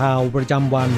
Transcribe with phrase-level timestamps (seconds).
[0.00, 0.90] ข่าวประจำวัน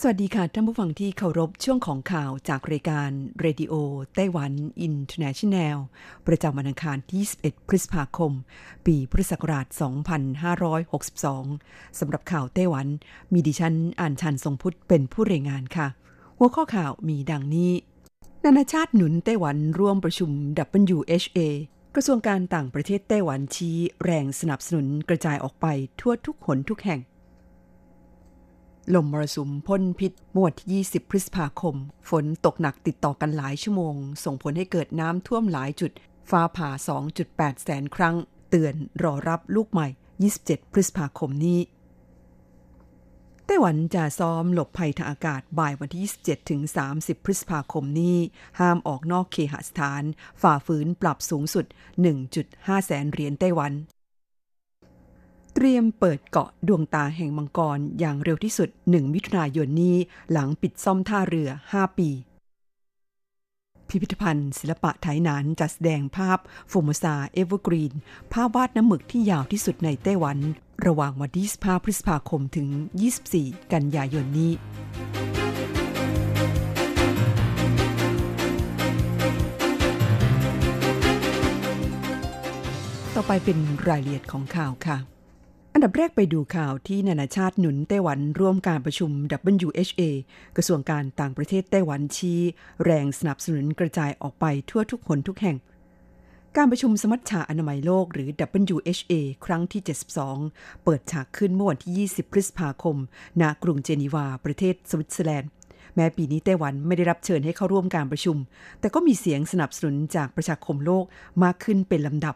[0.00, 5.78] สวัสดีค่ะท่านผู้ฟังที่เคารพช่วงของข่าวจากรายการ Radio Taiwan International
[6.26, 8.32] ประจำวันอังคารที่21พฤษภาคม
[8.86, 9.66] ปีพุทธศักราช
[11.02, 12.86] 2562 สำหรับข่าวไต้หวัน
[13.32, 15.86] มีดิฉันอัญชันทรงพุทธิ์เป็นผู้รายงานค่ะ
[16.38, 17.72] หัวข้อข่าวมีดังนี้
[18.44, 20.30] นานาชาติหนุนไต้หวันร่วมประชุม
[20.96, 21.38] WHA
[21.94, 25.66] กระทรวงการต่างประเทศไต้หวันชี้แรงสนับสนุนกระจายออกไป
[26.00, 27.00] ทั่วทุกหนทุกแห่ง
[28.94, 31.76] ลมมรสุมพ่นพิษมวดที่20 พฤษภาคม
[32.10, 35.92] ฝนตกหนักติดต่อกันหลายชั่วโมง ส่งผลให้เกิดน้ำท่วมหลายจุด
[36.30, 36.70] ฟ้าผ่า
[37.16, 38.16] 2.8 แสนครั้ง
[38.50, 39.88] เตือนรอรับลูกใหม่
[40.30, 41.58] 27 พฤษภาคมนี้
[43.50, 46.60] ไต้หวันจะซ้อมหลบภัยทางอากาศบ่ายวันที่ 27 ถึง
[46.94, 48.16] 30 พฤษภาคมนี้
[48.60, 50.02] ห้ามออกนอกเคหสถาน
[50.42, 51.66] ฝ่าฝืนปรับสูงสุด
[52.26, 53.72] 1.5 แสนเหรียญไต้หวัน
[55.54, 59.96] เตรียมเปิดเกาะดวงตาแห่งมังกรอย่างเร็วที่สุด 1 มิถุนายนนี้
[60.32, 62.10] หลังปิดซ่อมท่าเรือ 5 ปี
[63.88, 66.38] พิพิธภัณฑ์ ศิลปะไถหนานจัดแสดงภาพ
[66.68, 67.92] Formosa Evergreen
[68.32, 70.38] ภาพวาดน้ำหมึกที่ยาวที่สุดในไต้หวัน
[70.86, 72.68] ระหว่างวันที่25พฤษภาคมถึง
[73.20, 74.52] 24 กันยายนนี้
[83.14, 83.58] ต่อไปเป็น
[83.88, 84.98] รายละเอียดของข่าวค่ะ
[85.74, 89.10] อันดับแรกไปดูข่าวที่นานาชาติหนุนไต้หวันร่วมการประชุม
[89.66, 90.02] WHA
[90.56, 92.40] กระทรวงการต่างประเทศไต้หวันชี้
[92.84, 95.56] แรงสนับสนุนกระจายออกไปทั่วทุกคนทุกแห่ง
[96.56, 98.28] การประชุมสมัชชาอนามัยโลกหรือ
[98.74, 99.12] WHA
[99.46, 99.82] ครั้งที่
[100.32, 102.96] 72 เปิดฉากขึ้นเมื่อวันที่ 20 พฤษภาคม
[103.40, 105.50] ณ กรุงเจนีวา ประเทศสวิตเซอร์แลนด์
[105.94, 108.36] แม้ปีนี้ไต้หวันไม่ได้รับเชิญให้เข้าร่วมการประชุม
[108.80, 111.04] แต่ก็มีเสียงสนับสนุนจากประชาคมโลก
[111.42, 112.34] มากขึ้นเป็นลำดับ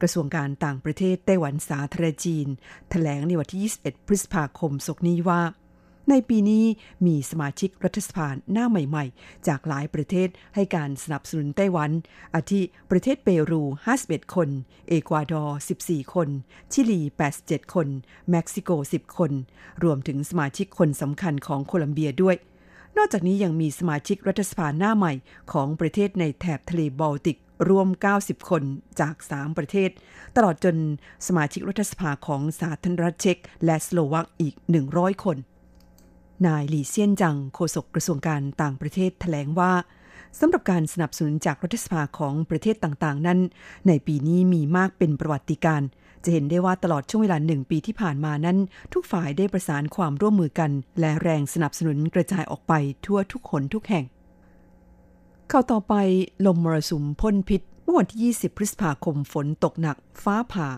[0.00, 2.46] กระทรวงการต่างประเทศไต้หวันสาธารณจีน
[2.90, 5.42] แถลงในวันที่ 21 พฤษภาคมศกนี้ว่า
[6.10, 6.64] ในปีนี้
[7.06, 11.90] มีสมาชิกรัฐสภาหน้าใหม่ๆ จากหลายประเทศให้การสนับสนุนไต้หวัน
[12.34, 13.62] อาทิประเทศเปรู
[13.98, 14.48] 51 คน
[14.88, 16.28] เอกวาดอร์ 14 คน
[16.72, 17.00] ชิลี
[17.38, 17.88] 87 คน
[18.30, 19.32] เม็กซิโก 10 คน
[19.84, 22.36] รวมถึงสมาชิกคนสำคัญของโคลัมเบียด้วย
[22.96, 25.12] นอกจากนี้ยังมีสมาชิกรัฐสภาหน้าใหม่
[25.52, 28.62] ของประเทศในแถบทะเลบอลติกรวม 90 คน
[29.00, 29.90] จาก 3 ประเทศ
[30.36, 30.76] ตลอดจน
[31.26, 34.54] สมาชิกรัฐสภาของสาธารณรัฐเช็กและสโลวักอีก
[34.90, 35.36] 100 คน
[36.46, 39.72] นายหลี่เซียนจังโฆษกกระทรวงการต่างประเทศแถลงว่า
[40.38, 43.38] สำหรับการสนับสนุนจากรัฐสภาของประเทศต่างๆ นั้น
[43.86, 45.82] ในปีนี้มีมากเป็นประวัติการ
[46.24, 48.58] จะเห็นได้ว่าตลอดช่วงเวลาหนึ่งปีที่ผ่านมานั้น
[48.92, 50.70] ทุกฝ่ายได้ประสานความร่วมมือกัน
[51.00, 52.72] และแรงสนับสนุนกระจายออกไป
[53.06, 54.04] ทั่วทุกคนทุกแห่ง
[55.48, 55.94] เข้าต่อไป
[56.46, 60.68] ลมมรสุมพ่นพิษเมื่อวันที่ 20 พฤษภาคมฝนตกหนัก ฟ้าผ่า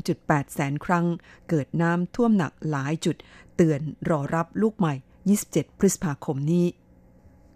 [0.00, 1.06] 2.8 แสนครั้ง
[1.48, 3.16] เกิดน้ำท่วมหนักหลายจุด
[3.56, 4.94] เตือนรอรับลูกใหม่
[5.30, 6.66] 27 พฤษภาคมนี้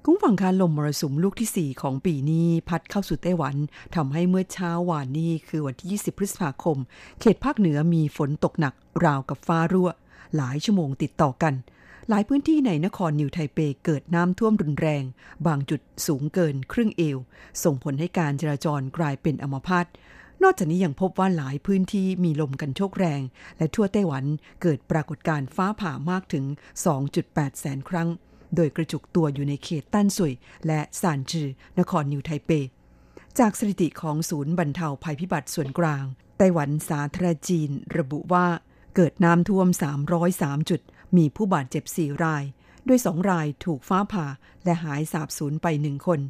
[0.04, 3.56] กุ้งฝั่งคาลมมรสุมลูกที่ 4 ของปีนี้พัดเข้าสู่ไต้หวัน
[3.94, 6.78] ทำให้เมื่อเช้าวานนี้คือวันที่ 20 พฤษภาคม
[7.20, 8.74] เขตภาคเหนือมีฝนตกหนัก
[9.04, 9.88] ราวกับฟ้ารั่ว
[10.36, 11.54] หลายชั่วโมงติดต่อกัน
[12.08, 15.04] หลายพื้นที่ในนครนิวไทเปเกิดน้ำท่วมรุนแรง
[15.46, 17.18] บางจุดสูงเกินครึ่งเอว
[17.64, 19.86] ส่งผลให้การจราจรกลายเป็นอัมพาต
[20.42, 23.22] นอกจากนี้ยังพบว่าหลายพื้นที่มีลมกันโชกแรง
[23.58, 24.24] และทั่วไต้หวัน
[24.62, 26.44] เกิดปรากฏการณ์ฟ้าผ่ามากถึง
[27.02, 28.08] 2.8 แสนครั้ง
[28.56, 30.34] โดยกระจุกตัวอยู่ในเขตต้านสุย
[30.66, 31.48] และซานจือ
[31.78, 32.50] นครนิวไทเป
[33.38, 36.04] จากสถิติของศูนย์บรรเทาภัยพิบัติส่วนกลาง
[36.38, 38.46] ไต้หวันสาธารณจีน ระบุว่า
[38.94, 39.68] เกิดน้ำท่วม
[40.18, 40.80] 303 จุด
[41.16, 42.44] มีผู้บาดเจ็บ 4 ราย
[42.86, 44.26] โดย2 รายถูกฟ้าผ่า
[44.64, 46.20] และหายสาบสูญไป 1 คน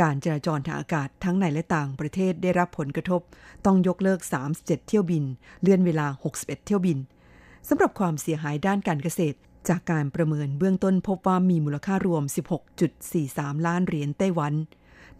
[0.00, 3.20] การจราจรทางอากาศทั้งในและต่างประเทศได้รับผลกระทบ
[3.66, 4.20] ต้องยกเลิก
[4.54, 5.24] 37 เที่ยวบิน
[5.62, 6.06] เลื่อนเวลา
[6.36, 6.98] 61 เที่ยวบิน
[7.68, 9.36] สำหรับความเสียหายด้านการเกษตร
[9.68, 12.22] จากการประเมินเบื้องต้นพบว่ามีมูลค่ารวม
[12.94, 14.54] 16.43 ล้านเหรียญไต้หวัน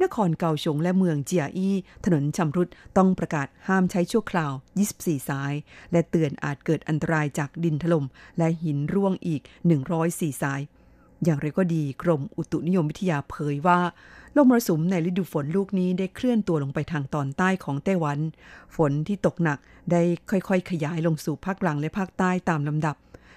[0.02, 4.52] นครเกาชงและเมืองเจียอี้ถนนชำรุดต้องประกาศห้ามใช้ชั่วคราว
[4.90, 5.55] 24 สาย
[5.93, 8.05] และเตือนอาจเกิดอันตรายจากดินถล่ม
[8.38, 9.43] และหินร่วงอีก
[9.93, 10.61] 104 สาย
[11.25, 13.78] อย่างไรก็ดีกรมอุตุนิยมวิทยาเผยว่า
[14.38, 18.19] ลมมรสุมในฤดูฝนลูกนี้ได้เคลื่อนตัวลงไปทางตอนใต้ของไต้หวัน
[18.77, 19.59] ฝนที่ตกหนัก
[19.91, 22.97] ได้ค่อยๆ ขยายลงสู่ภาคกลางและภาคใต้ตามลำดับ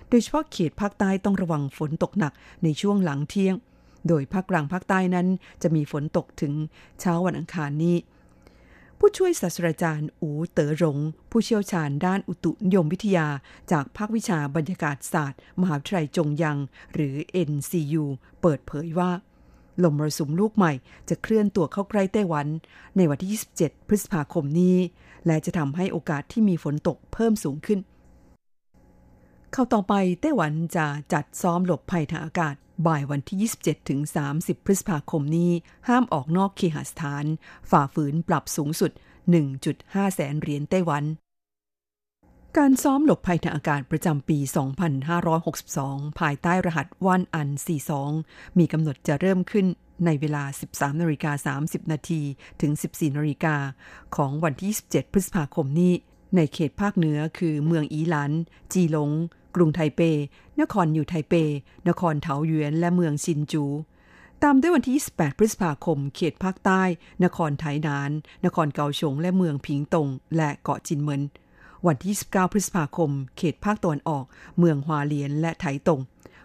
[0.09, 3.55] โดยเฉพาะเขตภาคใต้ต้องระวังฝนตกหนักในช่วงหลังเที่ยง
[4.07, 5.27] โดยภาคกลางภาคใต้นั้น
[5.61, 6.53] จะมีฝนตกถึง
[6.99, 7.95] เช้าวันอังคารนี้
[8.99, 10.97] ผู้ช่วยศาสตราจารย์อูเต๋อหลง
[11.31, 13.27] ผู้เชี่ยวชาญด้านอุตุนิยมวิทยา
[13.71, 16.57] จากภาควิชาบรรยากาศศาสตร์ มหาวิทยาลัยจงยัง
[16.93, 17.15] หรือ
[17.49, 18.03] NCU
[18.41, 19.11] เปิดเผยว่า
[19.83, 20.73] ลมมรสุมลูกใหม่
[21.09, 22.47] จะเคลื่อนตัวเข้าใกล้ไต้หวัน
[22.97, 23.31] ในวันที่
[23.63, 24.77] 27 พฤษภาคมนี้
[25.25, 27.79] และจะทำให้โอกาสที่มีฝนตกเพิ่มสูงขึ้น
[29.51, 32.55] เข้าต่อไปไต้หวันจะจัดซ้อมหลบภัยทางอากาศ
[32.87, 33.99] บ่ายวันที่ 27 ถึง
[34.33, 35.51] 30 พฤษภาคมนี้
[35.87, 37.25] ห้ามออกนอกเคหสถาน
[37.69, 38.91] ฝ่าฝืนปรับสูงสุด
[39.53, 41.03] 1.5 แสนเหรียญไต้หวัน
[42.57, 44.37] การซ้อมหลบภัยทางอากาศประจำปี
[45.33, 47.49] 2562 ภายใต้รหัสวันอัน
[48.03, 49.65] 42 มีกำหนดจะเริ่มขึ้น
[50.05, 52.21] ในเวลา 13นาฬิกา30 นาที
[52.61, 53.55] ถึง 14นาฬิกา
[54.15, 55.93] ของวันที่ 27 พฤษภาคมนี้
[56.35, 58.31] ในเขตภาคเหนือคือเมืองอีหลัน
[58.73, 59.11] จีหลง
[59.55, 60.01] กรุงไทเป
[60.61, 61.33] นครอยู่ไทเป
[61.87, 63.65] นครเถาหยวน และเมืองซินจู
[64.43, 66.83] ตามด้วยวันที่ 28 พฤษภาคม เขตภาคใต้
[67.23, 68.11] นครไถหนาน
[68.45, 70.07] นครเกาฉงและเมืองผิงตง
[70.37, 71.23] และเกาะจินเหมิน
[71.87, 74.23] วันที่19พฤษภาคม เขตภาคตะวันออก
[74.59, 76.01] เมืองฮวาเลียนและไถตง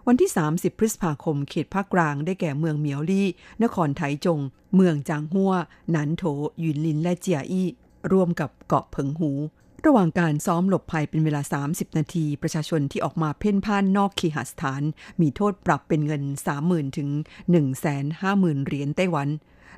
[0.06, 3.28] วันที่ 30 พฤษภาคม เขตภาคกลางได้แก่เมืองเหมียวลี่
[3.62, 4.40] นครไถจง
[4.74, 5.52] เมืองจางฮั่ว
[5.90, 6.24] หนันโถ
[6.64, 7.68] ยุนลินและเจียอี้
[8.12, 9.32] รวมกับเกาะเพิงหู
[9.86, 14.82] ระหว่างการซ้อมหลบภัยเป็นเวลา 30 นาที ประชาชนที่ออกมาเพ่นพ่านนอกเคหสถาน
[15.20, 16.22] มีโทษปรับเป็นเงิน
[16.60, 17.08] 30,000 ถึง
[17.88, 19.28] 150,000 เหรียญไต้หวัน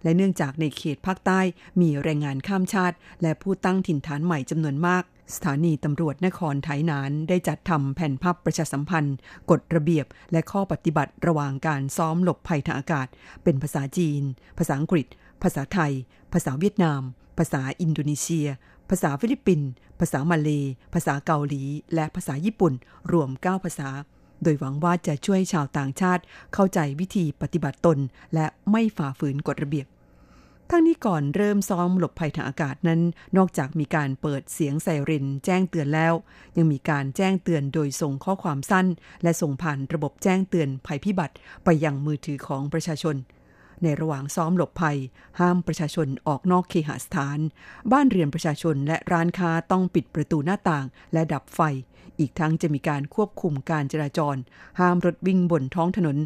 [0.02, 1.40] และเนื่องจากในเขตภาคใต้
[1.80, 9.16] มีแรงงานข้ามชาติ และผู้ตั้งถิ่นฐานใหม่จำนวนมาก สถานีตำรวจนครไถนานได้จัดทำแผ่นพับประชาสัมพันธ์
[9.50, 13.06] กฎระเบียบและข้อปฏิบัติระหว่างการซ้อมหลบภัยทางอากาศ
[13.42, 14.22] เป็นภาษาจีน
[14.58, 15.06] ภาษาอังกฤษ
[15.42, 15.92] ภาษาไทย
[16.32, 17.02] ภาษาเวียดนาม
[17.38, 18.48] ภาษาอินโดนีเซีย
[18.90, 19.68] ภาษาฟิลิปปินส์
[20.00, 20.50] ภาษามาเล
[20.94, 21.62] ภาษาเกาหลี
[21.94, 22.72] และภาษาญี่ปุ่น
[23.12, 23.88] รวม 9 ภาษา
[24.42, 26.22] โดยหวังว่าจะช่วยชาวต่างชาติ
[26.54, 27.98] เข้าใจวิธีปฏิบัติตน
[28.34, 29.86] และไม่ฝ่าฝืนกฎระเบียบ
[30.70, 33.00] ทั้งนี้ก่อนเริ่มซ้อมหลบภัยทางอากาศนั้น
[33.36, 36.14] นอกจากมีการเปิดเสียงไซเรนแจ้งเตือนแล้ว
[36.56, 38.86] ยังมีการแจ้งเตือนโดยส่งข้อความสั้น
[39.22, 41.34] และส่งผ่านระบบแจ้งเตือนภัยพิบัติ
[41.64, 43.16] ไปยังมือถือของประชาชน
[43.82, 44.98] ในระหว่างซ้อมหลบภัย
[45.40, 47.38] ห้ามประชาชนออกนอกเคหสถาน
[47.92, 51.60] บ้านเรือนประชาชนและร้านค้าต้องปิดประตูหน้าต่าง และดับไฟ
[52.18, 54.36] อีกทั้งจะมีการควบคุมการจราจร
[54.80, 56.16] ห้ามรถวิ่งบนท้องถนน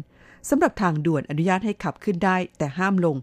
[0.49, 3.15] สำหรับทางด่วนอนุญาตให้ขับขึ้นได้ แต่ห้ามลง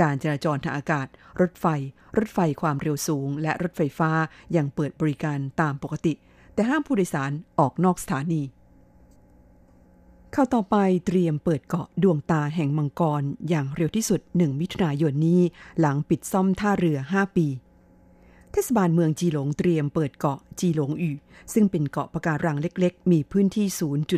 [0.00, 1.06] การจราจรทางอากาศ
[1.40, 1.66] รถไฟ
[2.16, 4.10] รถไฟความเร็วสูง และรถไฟฟ้า
[4.56, 6.12] ยังเปิดบริการตามปกติ
[6.54, 8.42] แต่ห้ามผู้โดยสารออกนอกสถานี
[10.32, 15.40] เข้าต่อไปเตรียมเปิดเกาะดวงตาแห่งมังกร อย่างเร็วที่สุด 1 มิถุนายนนี้
[15.80, 17.46] หลังปิดซ่อมท่าเรือ 5 ปี
[18.52, 21.14] เทศบาลเมืองจีหลงเตรียมเปิดเกาะจีหลงอู่
[21.52, 23.66] ซึ่งเป็นเกาะปะการังเล็ก ๆ มีพื้นที่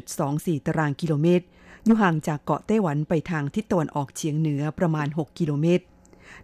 [0.06, 1.44] 0.24 ตารางกิโลเมตร
[1.84, 5.84] อยู่ห่างจากเกาะไต้หวันไปทางทิศตะวันออกเฉียงเหนือประมาณ 6 กิโลเมตร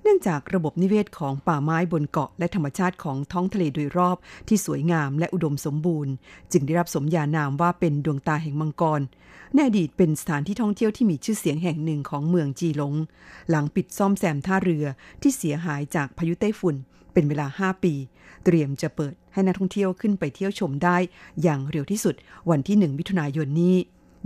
[0.03, 4.17] เนื่องจากระบบนิเวศของป่าไม้บนเกาะและธรรมชาติของท้องทะเลโดยรอบ
[4.49, 6.13] ที่สวยงามและอุดมสมบูรณ์
[6.53, 9.01] จึงได้รับสมญานามว่าเป็นดวงตาแห่งมังกร
[9.55, 12.95] ในอดีตเป็นสถานที่ท่องเที่ยวที่มีชื่อเสียงแห่งหนึ่งของเมืองจีหลง
[13.51, 14.87] หลังปิดซ่อมแซมท่าเรือ
[15.23, 16.77] ที่เสียหายจากพายุไต้ฝุ่น
[17.13, 17.95] เป็นเวลา 5 ปี
[18.45, 20.97] เตรียมจะเปิดให้นักท่องเที่ยวขึ้นไปเที่ยวชมได้
[21.43, 22.15] อย่างเร็วที่สุด
[22.51, 23.77] วันที่ 1 มิถุนายนนี้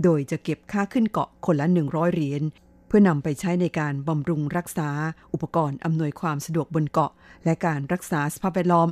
[0.03, 2.41] โดยจะเก็บค่าขึ้นเกาะคนละ 100 เหรียญ
[2.87, 4.89] เพื่อนำไปใช้ในการบำรุงรักษา
[5.33, 7.11] อุปกรณ์อำนวยความสะดวกบนเกาะ
[7.45, 8.89] และการรักษาสภาพแวดล้อม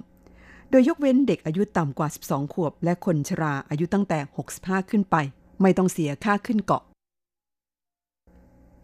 [0.70, 4.20] โดยยกเว้นเด็กอายุต่ำกว่า 12 ขวบ และคนชราอายุตั้งแต่
[4.56, 5.16] 65 ขึ้นไป
[5.62, 6.84] ไม่ต้องเสียค่าขึ้นเกาะ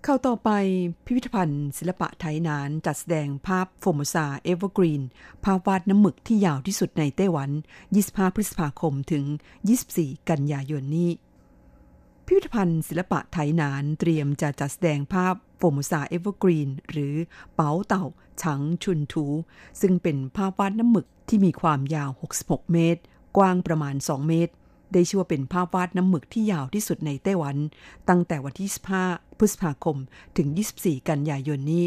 [0.03, 0.50] เข้าต่อไป
[1.05, 5.01] พิพิธภัณฑ์ ศิลปะไถหนานจัดแสดงภาพ Formosa Evergreen
[5.44, 7.50] ภาพวาดน้ำหมึกที่ยาวที่สุดในไต้หวัน
[7.94, 9.24] 25 พฤษภาคมถึง
[9.75, 11.10] 24 กันยายนนี้
[12.25, 17.15] พิพิธภัณฑ์ศิลปะไถหนานเตรียมจะจัดแสดงภาพ Formosa Evergreen หรือ
[17.55, 19.25] 寶島長春圖
[19.82, 22.10] ซึ่งเป็นภาพวาดน้ำหมึกที่มีความยาว
[22.41, 23.01] 66 เมตร
[23.38, 24.53] กว้างประมาณ 2 เมตร
[24.94, 27.55] ได้ชื่อว่าเป็นภาพวาดน้ำหมึกที่ยาวที่สุดในไต้หวัน
[28.10, 28.70] ตั้งแต่วันที่
[29.03, 29.98] 15พฤษภาคม
[30.38, 31.86] ถึง 24 กันยายนนี้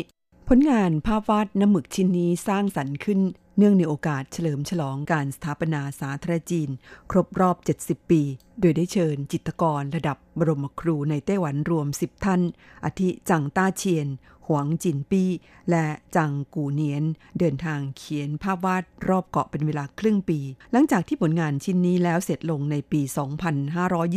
[0.49, 3.21] ผลงานภาพวาดน้ำหมึกชิ้นนี้สร้างสรรค์ขึ้น
[3.58, 6.68] เนื่องในโอกาสเฉลิมฉลองการสถาปนาสาธารณจีน
[7.10, 8.22] ครบรอบ 70 ปี
[8.60, 12.42] โดยได้เชิญจิตรกรระดับบรมครูในไต้หวันรวม 10 ท่าน
[12.84, 14.08] อาทิจังต้าเชียน
[14.46, 15.30] หวงจินปี้
[15.70, 15.86] และ
[16.16, 17.04] จังกูเนียน
[17.38, 20.40] เดินทางเขียนภาพวาดรอบเกาะเป็นเวลาครึ่งปี
[20.72, 23.00] หลังจากที่ผลงานชิ้นนี้แล้วเสร็จลงในปี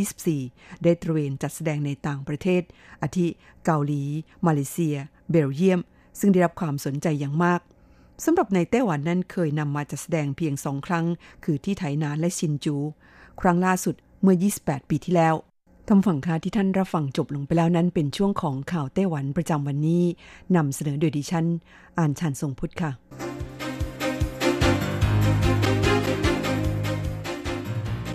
[0.04, 2.62] 2524 ได้ตระเวนจัดแสดงในต่างประเทศ
[3.02, 3.26] อาทิ
[3.64, 4.02] เกาหลี
[4.46, 4.96] มาเลเซีย
[5.30, 5.80] เบลเยียม
[6.18, 7.60] ซึ่งได้รับความสนใจอย่างมาก
[8.24, 11.06] สำหรับในไต้หวันนั้นเคยนำมาจัดแสดงเพียงสองครั้ง
[11.44, 12.76] คือที่ไถนานและชินจู
[13.40, 15.34] ครั้งล่าสุดเมื่อ 28 ปีที่แล้ว
[15.88, 20.04] ทำฝั่งค่าที่ท่านรับฟังจบลงไปแล้วนั้นเป็นช่วงของข่าวไต้หวันประจำวันนี้
[20.56, 21.46] นำเสนอโดยดิฉัน
[21.98, 22.90] อ่านชันทรงพุทธค่ะ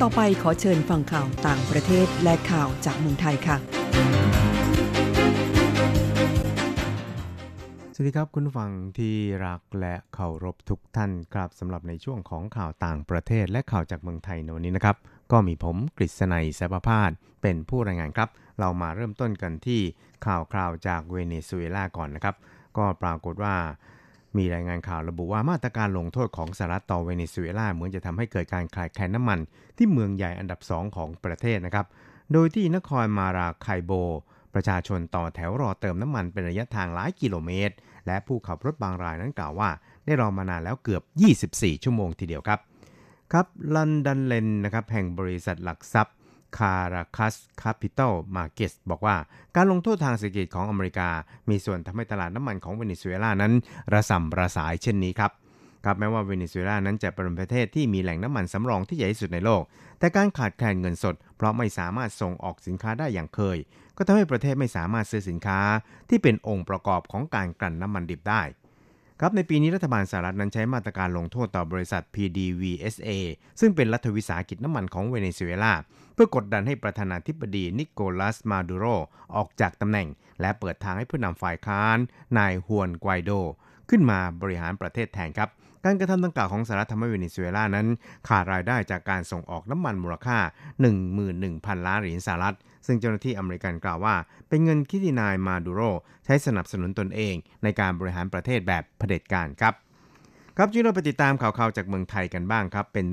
[0.02, 3.58] ต่อไปขอเชิญฟังข่าวต่างประเทศและข่าวจากเมืองไทยค่ะ
[8.00, 14.98] สวัสดีครับคุณฟังที่รักและเคารพทุกท่านครับสำหรับในช่วงของข่าวต่างประเทศและข่าวจากเมืองไทยในวันนี้นะครับ
[15.32, 17.12] ก็มีผมกฤษณัยสายประพาส
[17.42, 19.82] เป็นผู้รายงานครับ เรามาเริ่มต้นกันที่
[20.26, 22.36] ข่าวคราวจากเวเนซุเอลาก่อนนะครับ
[22.78, 23.56] ก็ปรากฏว่า
[24.38, 29.40] มีรายงานข่าวระบุว่ามาตรการลงโทษของสหรัฐต่อเวเนซุเอลาเหมือนจะทำให้เกิดการขาดแคลนน้ำมัน
[29.78, 31.86] ที่เมืองใหญ่อันดับสองของประเทศนะครับ
[32.34, 33.94] โดยที่นครมาราไคโบ
[34.54, 37.76] ประชาชนต่อแถวรอเติมน้ำมันเป็นระยะทางหลายกิโลเมตร
[38.08, 39.70] และผู้ขับรถบางรายนั้นกล่าวว่า
[40.06, 41.04] ได้รอมานานแล้วเกือบ
[41.44, 42.60] 24 ชั่วโมงทีเดียวครับ
[43.32, 46.16] ครับรัสดัลเลนนะครับแห่งบริษัทหลักทรัพย์
[46.58, 49.16] Caracas Capital Markets บอกว่า
[49.56, 51.10] การลงโทษทางเศรษฐกิจของอเมริกา
[51.50, 53.54] มีส่วนทำให้ตลาดน้ำมันของเวเนซุเอลานั้น
[53.94, 55.32] ระส่ำระสายเช่นนี้ครับ
[55.88, 59.62] ครับแม้ว่าเวเนซุเอลานั้นจะเป็นประเทศที่มีแหล่งน้ำมันสำรองที่ใหญ่ที่สุดในโลก
[60.00, 63.58] แต่การขาดแคลนเงินสด เพราะไม่สามารถส่งออกสินค้าได้อย่างเคย
[63.98, 65.60] ก็ทำให้ประเทศไม่สามารถซื้อสินค้า
[66.10, 68.42] ที่เป็นองค์ประกอบของการกลั่นน้ำมันดิบได้
[69.20, 73.10] ครับในปีนี้รัฐบาลสหรัฐนั้นใช้มาตรการลงโทษต่อบริษัท PDVSA
[73.60, 75.74] ซึ่งเป็นรัฐวิสาหกิจน้ำมันของเวเนซุเอลา
[76.14, 78.86] เพื่อกดดันให้ประธานาธิบดีนิโคลัสมาดูโร
[79.36, 80.08] ออกจากตำแหน่ง
[80.42, 81.98] และเปิดทางให้ผู้นำฝ่ายค้าน
[82.38, 83.32] นายฮวนไกวโด
[83.90, 85.50] ขึ้นมาบริหารประเทศแทนครับ
[85.86, 87.88] การกระทำดังกล่าวของสหรัฐทำให้เวเนซุเอลานั้น
[88.28, 90.38] ขาดรายได้จากการส่งออกน้ำมันมูลค่า
[91.12, 92.56] 11,000 ล้านเหรียญสหรัฐ
[92.86, 94.16] ซึ่งเจ้าหน้าที่อเมริกันกล่าวว่า
[94.50, 95.82] เป็นเงินที่นายมาดูโร
[96.26, 99.74] ใช้สนับสนุนตนเอง ในการบริหารประเทศแบบเผด็จการครับ
[100.58, 103.08] ครับช่วยเราไปติดตามข่าวๆจากเมืองไทยกันบ้างครับ เป็น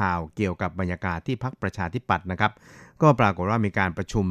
[0.00, 2.52] ข่าวเกี่ยวกับบรรยากาศที่พักประชาธิปัตย์นะครับ
[3.02, 4.26] ก็ปรากฏว่ามีการประชุม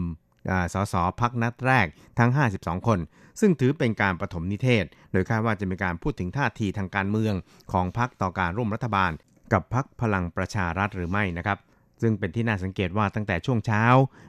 [0.73, 1.85] สสพักนัดแรก
[2.19, 2.99] ทั้ง 52 คน
[3.39, 7.33] ซึ่งถือเป็นการประถมนิเทศ โดยคาดว่าจะมีการพูดถึงท่าทีทางการเมือง
[7.71, 9.11] ของพักต่อการร่วมรัฐบาล
[9.53, 11.57] กับพักพลังประชารัฐหรือไม่นะครับ
[12.01, 13.83] ซึ่งเป็นที่น่าสังเกตว่าตั้งแต่ช่วงเช้า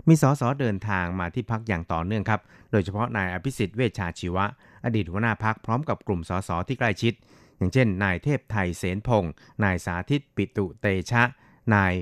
[0.08, 2.40] มีสสเดินทางมาที่พักอย่างต่อเนื่องครับ
[2.72, 4.44] โดยเฉพาะนายอภิสิทธิ์เวชชาชีวะ
[4.84, 7.12] อดีตหัวหน้าพักพร้อมกับกลุ่มสสที่ใกล้ชิด
[7.56, 9.32] อย่างเช่น นายเทพไทยเสนพงศ์
[9.64, 11.22] นายสาธิตปิตุเตชะ
[11.74, 11.92] นาย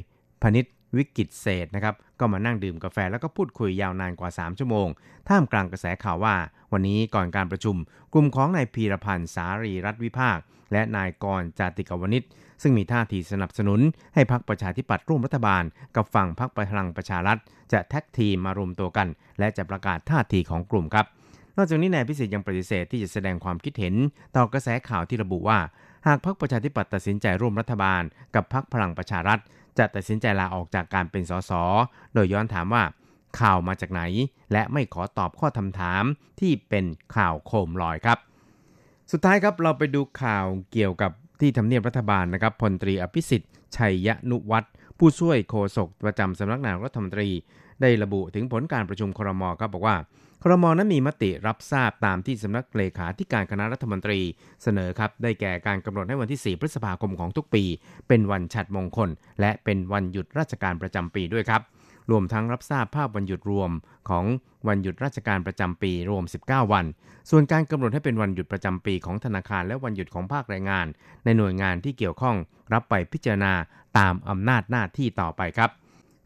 [0.43, 4.89] พนิษ วิกิตเศษนะครับก็มานั่งดื่มกาแฟแล้วก็พูดคุยยาวนานกว่า 3 ชั่วโมง
[5.29, 6.35] ท่ามกลางกระแสข่าวว่า
[6.73, 7.77] วันนี้ก่อนการประชุม
[8.13, 10.39] กลุ่มของนายพีรพันธ์สารีรัฐวิภาค
[10.73, 12.23] และนายกรจาติกวนิช
[12.63, 13.81] ซึ่งมีท่าทีสนับสนุน
[14.15, 15.65] ให้พักประชาธิปัตย์ร่วมรัฐบาล
[15.97, 17.39] กับฝั่งพักพลังประชารัฐ
[17.73, 19.09] จะแท็กทีมมารวมตัวกัน
[19.39, 21.07] และจะประกาศท่าทีของกลุ่มครับ
[21.57, 23.95] นอกจากนี้นายพิสิทธิ์ยังปฏิเสธที่จะแสดงความคิดเห็น
[24.37, 25.59] ต่อกระแสข่าวที่ระบุว่า
[26.07, 28.03] หากพรรคประชาธิปัตย์ตัดสินใจร่วมรัฐบาล
[28.35, 29.41] กับพรรคพลังประชารัฐ
[29.79, 31.53] จะตัดสินใจลาออกจากการเป็นสส
[32.15, 32.85] โดยย้อนถามว่า
[33.41, 34.03] ข่าวมาจากไหน
[34.53, 36.05] และไม่ขอตอบข้อคำถาม
[36.41, 36.85] ที่เป็น
[37.17, 38.19] ข่าวโคมลอยครับ
[39.13, 47.29] สุดท้ายครับเราไปดูข่าวเกี่ยวกับที่ทำเนียบรัฐบาลนะครับพลตรีอภิสิทธิ์ชัยยนุวัฒน์ผู้ช่วยโฆษกประจำสำนักนายรัฐมนตรี
[47.81, 49.97] ได้ระบุถึงผลการประชุมครมครับบอกว่า
[50.45, 54.21] ครมนั้นมีมติรับทราบตามที่สำนักเลขาธิการคณะรัฐมนตรี
[54.63, 57.65] เสนอครับ ได้แก่การกำหนดให้วันที่ 4 พฤษภาคมของทุกปี
[58.09, 61.63] เป็นวันฉัดมงคล และเป็นวันหยุดราชการประจำปีด้วยครับ
[62.11, 63.71] รวมทั้งรับทราบภาพวันหยุดรวม
[64.09, 64.25] ของ
[64.69, 66.85] วันหยุดราชการประจำปีรวม 19 วัน
[67.31, 70.87] ส่วนการกำหนดให้เป็นวันหยุดประจำปีของธนาคารและวันหยุดของภาคแรงงาน
[71.25, 72.37] ในหน่วยงานที่เกี่ยวข้อง
[72.73, 73.53] รับไปพิจารณา
[73.99, 75.71] ตามอำนาจหน้าที่ต่อไปครับ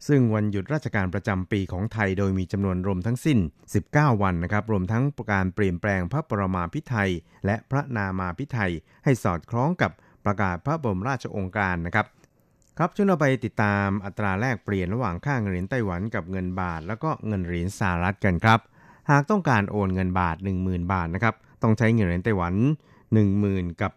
[0.07, 3.39] ซึ่งวันหยุดราชการประจำปีของไทยโดยมีจำนวนรวมทั้งสิ้น
[3.81, 7.11] 19 วันนะครับ รวมทั้งการเปลี่ยนแปลงพระปรมาภิไธย
[7.45, 8.71] และพระนามาภิไธย
[9.03, 9.91] ให้สอดคล้องกับ
[10.25, 12.05] ประกาศพระบรมราชโองการนะครับ
[12.77, 18.59] ครับช่วยเราไปติดตามอัตราแลกเปลี่ยนระหว่างค่าเงินเหรียญไต้หวันกับเงินบาท แล้วก็เงินเหรียญสหรัฐกันครับ
[19.09, 22.53] หากต้องการโอนเงินบาท 10,000 บาทนะครับ ต้องใช้เงินเหรียญไต้หวัน
[23.17, 23.91] 10,000 กับ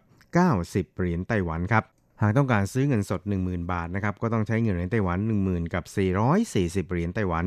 [0.47, 1.83] 90 เหรียญไต้หวันครับ
[2.23, 7.45] หากต้องการซื้อเงินสด 10,000 บาทนะครับก็ต้องใช้เงินเหรียญไต้หวัน 10,000 กับ 440 เหรียญไต้หวัน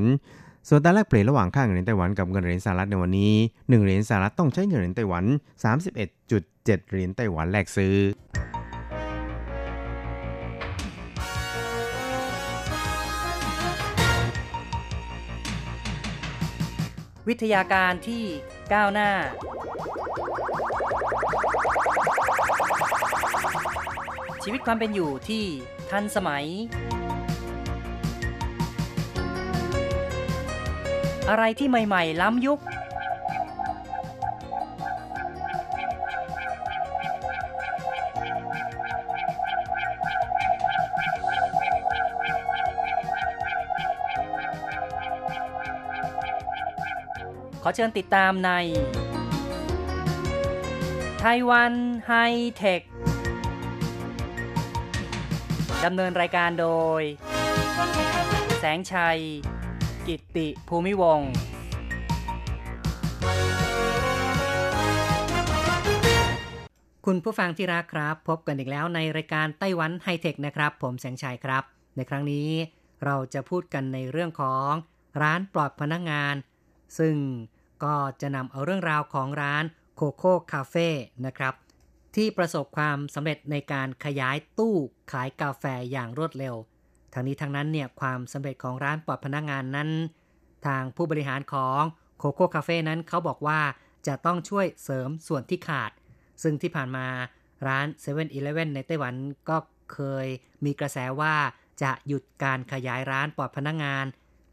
[0.69, 5.25] ส่วนตาแลกเปลี่ยนระหว่างค่าเงินเหรียญไต้หวันกับเงินเหรียญสหรัฐในวันนี้ 1 เหรียญสหรัฐต้องใช้เงินเหรียญไต้หวัน
[6.07, 7.97] 31.7 เหรียญไต้หวันแลกซื้อ
[17.28, 18.25] วิทยาการที่
[18.73, 19.11] ก้าวหน้า
[24.44, 25.44] ชีวิตความเป็นอยู่ที่
[25.90, 26.46] ทันสมัย
[31.30, 32.60] อะไรที่ใหม่ ๆ ล้ำยุค
[47.66, 48.50] ขอเชิญติดตามใน
[51.20, 51.72] ไต้หวัน
[52.06, 52.12] ไฮ
[52.56, 52.82] เทค
[55.85, 56.69] ดำเนินรายการโด
[57.00, 57.03] ย
[58.59, 59.19] แสงชัย
[60.07, 61.31] กิตติภูมิวงศ์
[67.07, 71.62] คุณผู้ฟังที่รักครับ พบกันอีกแล้วในรายการไต้หวันไฮเทคนะครับ ผมแสงชัยครับ
[71.97, 72.49] ในครั้งนี้
[73.05, 74.71] เราจะพูดกันในเรื่องของ
[75.23, 76.35] ร้านปลอดพนักงงาน
[76.99, 77.17] ซึ่ง
[77.85, 79.64] ก็จะนำเอาเรื่องราวของร้าน
[79.97, 80.88] โคโค่คาเฟ่
[81.26, 81.55] นะครับ
[82.16, 84.76] ที่ประสบความสำเร็จในการขยายตู้
[85.12, 86.54] ขายกาแฟอย่างรวดเร็ว
[87.12, 89.90] ทั้งนี้ทั้งนั้นเนี่ยความสำเร็จของร้านปลอดพนักงงานนั้น
[90.66, 91.80] ทางผู้บริหารของ
[92.18, 93.61] โคโค่คาเฟ่นั้นเขาบอกว่า
[94.06, 95.90] จะต้องช่วยเสริมส่วนที่ขาด
[96.42, 97.06] ซึ่งที่ผ่านมา
[97.66, 99.14] ร้าน7 e เ e ่ e อในไต้หวัน
[99.49, 99.56] ก็
[99.92, 100.26] เคย
[100.64, 101.35] มีกระแสว่า
[101.83, 104.04] จะหยุดการขยายร้านปลอดพนักงงาน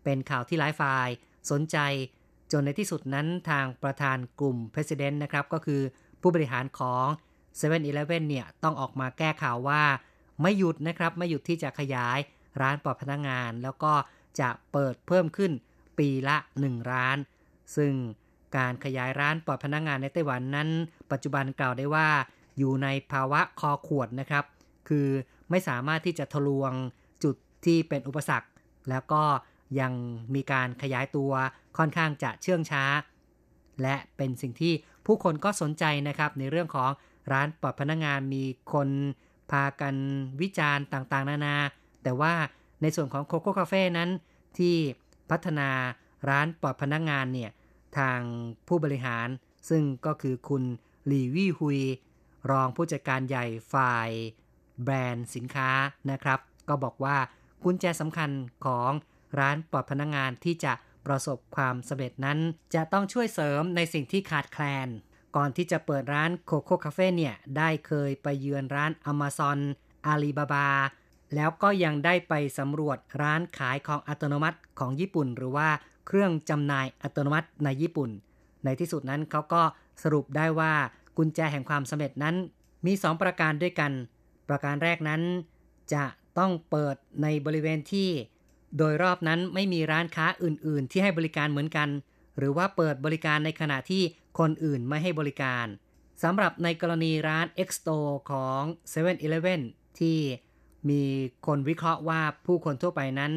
[0.04, 1.08] เป็นข่าวที่หลายฝ่าย
[1.52, 1.78] สนใจ
[2.52, 5.82] จนในที่สุดนั้นทางประธานกลุ่ม President นะครับก็คือ
[6.22, 7.06] ผู้บริหารของ
[7.60, 9.84] 7 e เ e ่ e เนี่ยต้องออกมาแก้ข่าวว่า
[10.42, 12.18] ไม่หยุดนะครับไม่หยุดที่จะขยาย
[12.62, 13.94] ร้านปลอดพนักงงาน แล้วก็
[14.40, 15.52] จะเปิดเพิ่มขึ้น
[16.00, 17.18] ปีละ 1 ร้าน
[17.76, 17.94] ซึ่ง
[18.58, 20.70] การขยายร้านปลอดพนักงงานในไต้หวันนั้น
[21.12, 22.08] ปัจจุบันกล่าวได้ว่า
[22.58, 24.46] อยู่ในภาวะคอขวดนะครับ
[24.90, 25.08] คือ
[25.50, 26.72] ไม่สามารถที่จะทะลวง
[27.24, 28.50] จุดที่เป็นอุปสรรค
[28.90, 29.24] แล้วก็
[29.80, 29.94] ยัง
[30.36, 31.32] มีการขยายตัว
[31.78, 32.84] ค่อนข้างจะเชื่องช้า
[33.82, 34.74] และเป็นสิ่งที่
[35.06, 36.92] ผู้คนก็สนใจนะครับในเรื่องของ
[37.32, 38.90] ร้านปลอดพนักงานมีคน
[39.52, 39.96] พากัน
[40.42, 41.56] วิจารณ์ต่างๆ นานา
[42.04, 42.34] แต่ว่า
[42.82, 44.10] ในส่วนของโคโค่คาเฟ่นั้น
[44.58, 44.76] ที่
[45.30, 45.70] พัฒนา
[46.30, 47.52] ร้านปลอดพนักงานเนี่ย
[47.98, 48.20] ทาง
[48.68, 49.28] ผู้บริหาร
[49.70, 50.64] ซึ่งก็คือคุณ
[51.06, 51.80] หลี่วี่ฮุย
[52.52, 54.10] รองผู้จัดการใหญ่ฝ่าย
[54.84, 55.70] แบรนด์สินค้า
[56.12, 57.18] นะครับ ก็บอกว่า
[57.64, 58.30] กุญแจสำคัญ
[58.66, 58.92] ของ
[59.40, 60.74] ร้านปลอดพนักงานที่จะ
[61.06, 62.40] ประสบความสำเร็จนั้น
[62.76, 64.88] จะต้องช่วยเสริมในสิ่งที่ขาดแคลน
[65.36, 69.60] ก่อนที่จะเปิดร้านโคโค่คาเฟ่เนี่ยได้เคยไปเยือนร้าน Amazon
[70.06, 70.70] อาลีบาบา
[71.36, 75.70] แล้วก็ยังได้ไปสำรวจร้านขายของอัตโนมัติของญี่ปุ่น หรือว่า
[76.08, 78.10] เครื่องจำหน่ายอัตโนมัติในญี่ปุ่น
[78.64, 79.62] ในที่สุดนั้นเขาก็
[80.04, 80.74] สรุปได้ว่า
[81.18, 82.36] กุญแจแห่งความสำเร็จนั้น
[82.86, 83.92] มี 2 ประการด้วยกัน
[84.50, 85.22] ประการแรกนั้น
[85.94, 86.04] จะ
[86.38, 88.10] ต้องเปิดในบริเวณที่
[88.78, 91.90] โดยรอบนั้นไม่มีร้านค้าอื่น ๆ ที่ให้บริการเหมือนกัน
[92.38, 94.04] หรือว่าเปิดบริการในขณะที่
[94.40, 95.66] คนอื่นไม่ให้บริการ
[96.24, 99.62] สำหรับในกรณีร้าน X Store ของ 7 e เ e ่ e
[100.00, 100.18] ที่
[100.90, 101.04] มี
[101.48, 103.34] คนวิเคราะห์ว่าผู้คนทั่วไปนั้น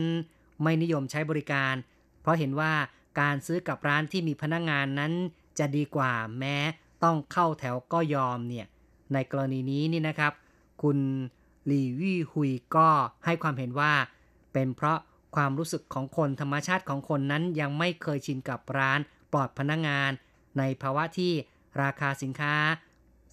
[0.62, 1.74] ไม่นิยมใช้บริการ
[2.20, 2.72] เพราะเห็นว่า
[3.20, 5.12] การซื้อกับร้านที่มีพนักงงานนั้น
[5.58, 6.56] จะดีกว่าแม้
[7.04, 8.66] ต้องเข้าแถวก็ยอมเนี่ย
[9.12, 10.32] ในกรณีนี้นี่นะครับ
[10.82, 10.98] คุณ
[11.66, 12.88] หลี่วี่ฮุยก็
[13.24, 13.92] ให้ความเห็นว่า
[14.52, 14.98] เป็นเพราะ
[15.36, 19.00] ความรู้สึกของคนธรรมชาติของคนนั้นยังไม่เคยชินกับร้าน
[19.32, 20.10] ปลอดพนักงงาน
[20.58, 21.32] ในภาวะที่
[21.82, 22.54] ราคาสินค้า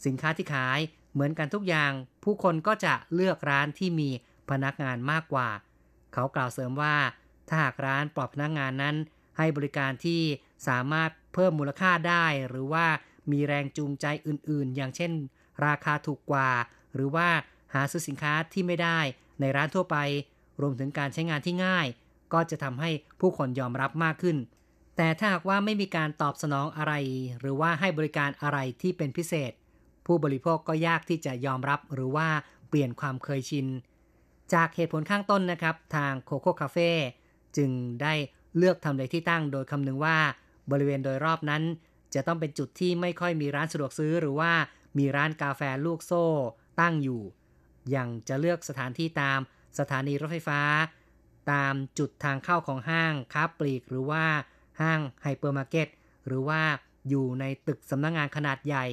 [0.05, 0.79] สินค้าที่ขาย
[1.13, 1.91] เหมือนกันทุกอย่าง
[2.23, 4.09] ผู้คนก็จะเลือกร้านที่มี
[4.49, 5.49] พนักงานมากกว่า
[6.13, 6.95] เขากล่าวเสริมว่า
[7.47, 8.95] ถ้าหากร้านปลอดพนักงานนั้น
[9.37, 10.21] ให้บริการที่
[10.67, 12.85] สามารถเพิ่มมูลค่าได้ หรือว่า
[13.31, 15.11] มีแรงจูงใจอื่นๆ อย่างเช่น
[15.65, 16.49] ราคาถูกกว่า
[16.95, 17.29] หรือว่า
[17.73, 18.99] หาซื้อสินค้าที่ไม่ได้
[19.39, 19.97] ในร้านทั่วไป
[20.61, 21.87] รวมถึงการใช้งานที่ง่าย
[22.33, 24.37] ก็จะทำให้ผู้คนยอมรับมากขึ้น
[24.97, 26.93] แต่ถ้าหากว่าไม่มีการตอบสนองอะไร
[27.39, 29.51] หรือว่าให้บริการอะไรที่เป็นพิเศษ
[30.05, 32.27] ผู้บริโภคก็ยากที่จะยอมรับหรือว่า
[32.69, 33.67] เปลี่ยนความเคยชิน
[34.53, 36.91] จากเหตุผลข้างต้นนะครับ ทางโคโค่คาเฟ่
[37.57, 38.13] จึงได้
[38.57, 40.17] เลือกทำเลที่ตั้งโดยคำนึงว่า
[40.71, 41.63] บริเวณโดยรอบนั้น
[42.13, 44.51] จะต้องเป็นจุดที่ไม่ค่อยมีร้านสะดวกซื้อ หรือว่า
[44.97, 46.25] มีร้านกาแฟลูกโซ่
[46.79, 47.21] ตั้งอยู่
[47.89, 49.39] อย่างจะเลือกสถานที่ตาม
[49.79, 50.61] สถานีรถไฟฟ้า
[51.51, 54.25] ตามจุดทางเข้าของห้างค้าปลีกหรือว่า
[54.81, 55.87] ห้างไฮเปอร์มาร์เก็ต
[56.27, 56.61] หรือว่า
[57.09, 58.85] อยู่ในตึกสำนักงานขนาดใหญ่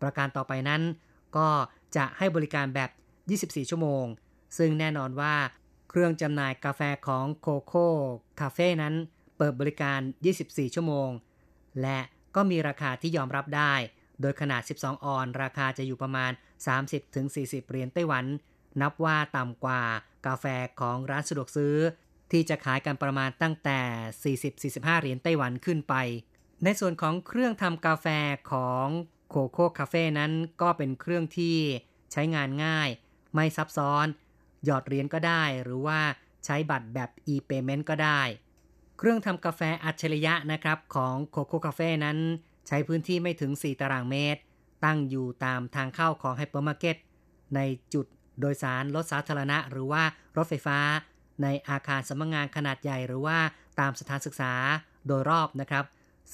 [0.00, 0.82] ประการต่อไปนั้น
[1.36, 1.48] ก็
[1.96, 2.90] จะให้บริการแบบ
[3.64, 4.04] 24 ชั่วโมง
[4.58, 5.34] ซึ่งแน่นอนว่า
[5.88, 7.88] เครื่องจำหน่ายกาแฟของโคโค่
[8.40, 8.94] คาเฟ่นั้น
[9.36, 10.00] เปิดบริการ
[10.36, 11.08] 24 ชั่วโมง
[11.82, 11.98] และ
[12.34, 13.74] ก็มีราคาที่ยอมรับได้
[14.20, 16.32] โดยขนาด 12 ออน ราคาจะอยู่ประมาณ
[17.00, 18.24] 30-40 เหรียญไต้หวัน
[18.80, 19.82] นับว่าต่ำกว่า
[20.26, 20.44] กาแฟ
[20.80, 21.76] ของร้านสะดวกซื้อ
[22.32, 23.80] ที่จะขายกันประมาณตั้งแต่
[24.80, 25.94] 40-45 เหรียญไต้หวันขึ้นไป
[26.64, 28.06] ในส่วนของเครื่องทำกาแฟ
[28.52, 28.86] ของ
[29.28, 31.56] โคโค่คาเฟ่นั้นก็เป็นเครื่องที่
[32.12, 32.88] ใช้งานง่าย
[33.34, 34.06] ไม่ซับซ้อน
[34.64, 36.00] หยอดเหรียญก็ได้ หรือว่า
[36.44, 38.22] ใช้บัตรแบบ e-payment ก็ได้
[38.98, 42.18] เครื่องทำกาแฟอัจฉริยะนะครับของโคโค่คาเฟ่นั้น
[42.68, 44.40] ใช้พื้นที่ไม่ถึง 4 ตารางเมตร
[44.84, 46.96] ตั้งอยู่ตามทางเข้าของไฮเปอร์มาร์เก็ต
[47.54, 47.60] ใน
[47.94, 48.06] จุด
[48.40, 50.02] โดยสารรถสาธารณะ หรือว่า
[50.36, 50.78] รถไฟฟ้า
[51.42, 53.38] ในอาคารสำนักงานขนาดใหญ่หรือว่า
[53.80, 54.52] ตามสถานศึกษา
[55.06, 55.84] โดยรอบนะครับ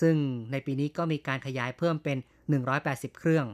[0.01, 0.17] ซึ่ง
[0.53, 2.19] ในปีนี้ก็มีการขยายเพิ่มเป็น
[2.69, 3.47] 180 เครื่อง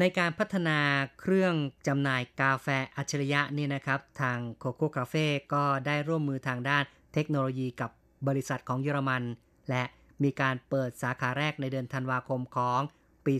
[0.00, 0.78] ในการพัฒนา
[1.20, 1.54] เครื่อง
[1.86, 6.84] จำหน่ายกาแฟอัจฉริยะนี่นะครับ ทางโคโค่คาเฟ่ก็ได้ร่วมมือทางด้าน
[7.14, 7.90] เทคโนโลยีกับ
[8.28, 9.22] บริษัทของเยอรมัน
[9.70, 9.82] และ
[10.22, 12.80] มีการเปิดสาขาแรกในเดือนธันวาคมของ
[13.26, 13.34] ปี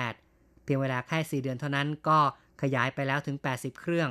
[0.00, 2.18] 2018 เพียงเวลาแค่ 4 เดือนเท่านั้นก็
[2.62, 4.10] ขยายไปแล้วถึง 80 เครื่อง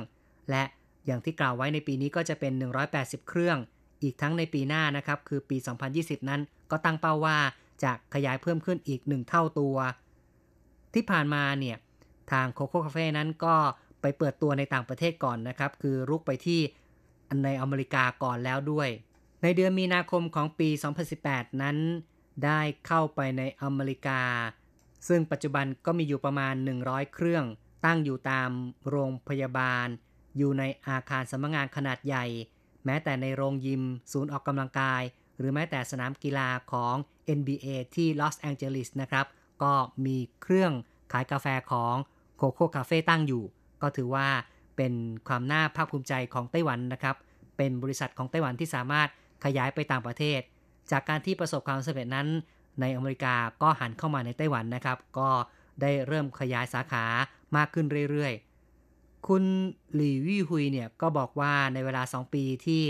[0.50, 0.62] และ
[1.06, 2.52] อย่างที่กล่าวไว้ในปีนี้ก็จะเป็น
[2.90, 3.58] 180 เครื่อง
[4.02, 5.56] อีกทั้งในปีหน้านะครับ คือปี
[5.92, 6.40] 2020 นั้น
[6.70, 7.38] ก็ตั้งเป้าว่า
[7.84, 9.76] จะขยายเพิ่มขึ้นอีก 1 เท่าตัว
[10.94, 11.76] ที่ผ่านมาเนี่ย
[12.32, 13.56] ทางโคโค่คาเฟ่นั้นก็
[14.00, 16.60] ไปเปิดตัวในต่างประเทศก่อนนะครับ คือรุกไปที่
[17.44, 18.88] ในอเมริกาก่อนแล้วด้วย
[19.42, 20.68] ในเดือนมีนาคมของปี
[21.14, 21.76] 2018 นั้น
[22.44, 24.20] ได้เข้าไปในอเมริกา
[25.08, 27.44] ซึ่งปัจจุบันก็มีอยู่ประมาณ 100 เครื่อง
[27.84, 28.50] ตั้งอยู่ตาม
[28.88, 29.86] โรงพยาบาล
[30.36, 32.24] อยู่ในอาคารสำนักงานขนาดใหญ่
[32.84, 35.02] แม้แต่ในโรงยิม ศูนย์ออกกำลังกาย
[35.38, 36.94] หรือแม้แต่สนามกีฬาของ
[37.38, 39.26] NBA ที่ลอสแองเจลิสนะครับ
[39.62, 39.72] ก็
[40.06, 40.72] มีเครื่อง
[41.12, 41.94] ขายกาแฟของ
[42.36, 43.44] โคโค่คาเฟ่ตั้งอยู่
[43.82, 44.28] ก็ถือว่า
[44.76, 44.92] เป็น
[45.28, 47.16] ความน่าภาคภูมิใจของไต้หวันนะครับ
[47.56, 49.08] เป็นบริษัทของไต้หวันที่สามารถ
[49.44, 50.40] ขยายไปต่างประเทศ
[50.90, 52.28] จากการที่ประสบความสำเร็จนั้น
[52.80, 55.30] ในอเมริกาก็หันเข้ามาในไต้หวันนะครับ ก็
[55.80, 57.04] ได้เริ่มขยายสาขา
[57.56, 58.43] มากขึ้นเรื่อยๆ
[59.26, 59.44] คุณ
[59.94, 62.82] หลี่วี่ฮุยเนี่ยก็บอกว่าในเวลา 2 ปีที่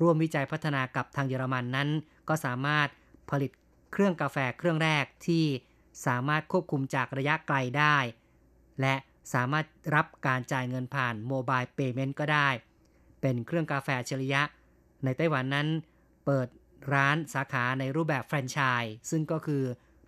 [0.00, 1.88] ร่วมวิจัยพัฒนากับทางเยอรมันนั้น
[2.28, 2.88] ก็สามารถ
[3.30, 3.50] ผลิต
[3.92, 5.44] เครื่องกาแฟเครื่องแรกที่
[6.06, 7.96] สามารถควบคุมจากระยะไกลได้
[8.80, 8.94] และ
[9.34, 12.48] สามารถรับการจ่ายเงินผ่านโมบายเปย์เมนต์ก็ได้
[13.20, 14.42] เป็นเครื่องกาแฟเฉริยะ
[15.04, 15.68] ในไต้หวันนั้น
[16.26, 16.48] เปิด
[16.92, 19.64] ร้านสาขาในรูปแบบแฟรนไชส์ซึ่งก็คือ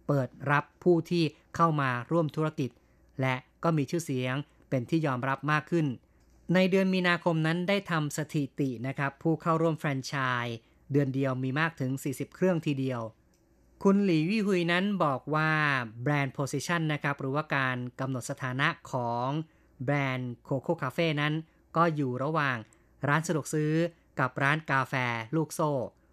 [0.06, 1.24] เปิดรับผู้ที่
[1.56, 2.70] เข้ามาร่วมธุรกิจ
[3.20, 4.34] และก็มีชื่อเสียง
[4.70, 5.86] เป็นที่ยอมรับมากขึ้น
[6.54, 10.56] ในเดือนมีนาคมนั้นได้ทำสถิตินะครับ ผู้เข้าร่วมแฟรนไชส์
[10.92, 13.00] เดือนเดียวมีมากถึง 40 เครื่องทีเดียว
[13.82, 15.50] คุณหลี่วี่ฮุยนั้นบอกว่า
[16.02, 19.28] brand position นะครับ หรือว่าการกำหนดสถานะของ
[19.84, 21.34] แบรนด์โคโค่คาเฟ่นั้น
[21.76, 22.56] ก็อยู่ระหว่าง
[23.08, 23.72] ร้านสะดวกซื้อ
[24.20, 24.94] กับร้านกาแฟ
[25.36, 25.70] ลูกโซ่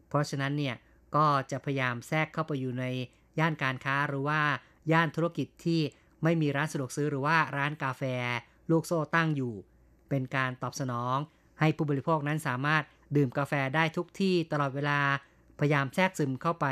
[0.08, 0.76] เพราะฉะนั้นเนี่ย
[1.16, 2.86] ก็จะพยายามแทรกเข้าไปอยู่ใน
[3.40, 4.42] ย่านการค้าหรือว่า
[4.92, 5.82] ย่านธุรกิจที่
[6.24, 8.04] ไม่มีร้านสะดวกซื้อหรือว่าร้านกาแฟ
[8.72, 9.54] ลูกโซ่ตั้งอยู่
[10.10, 11.18] เป็นการตอบสนอง
[11.60, 12.84] ให้ผู้บริโภคนั้นสามารถ
[13.16, 15.00] ดื่มกาแฟได้ทุกที่ตลอดเวลา
[15.60, 16.66] พยายามแทรกซึมเข้าไป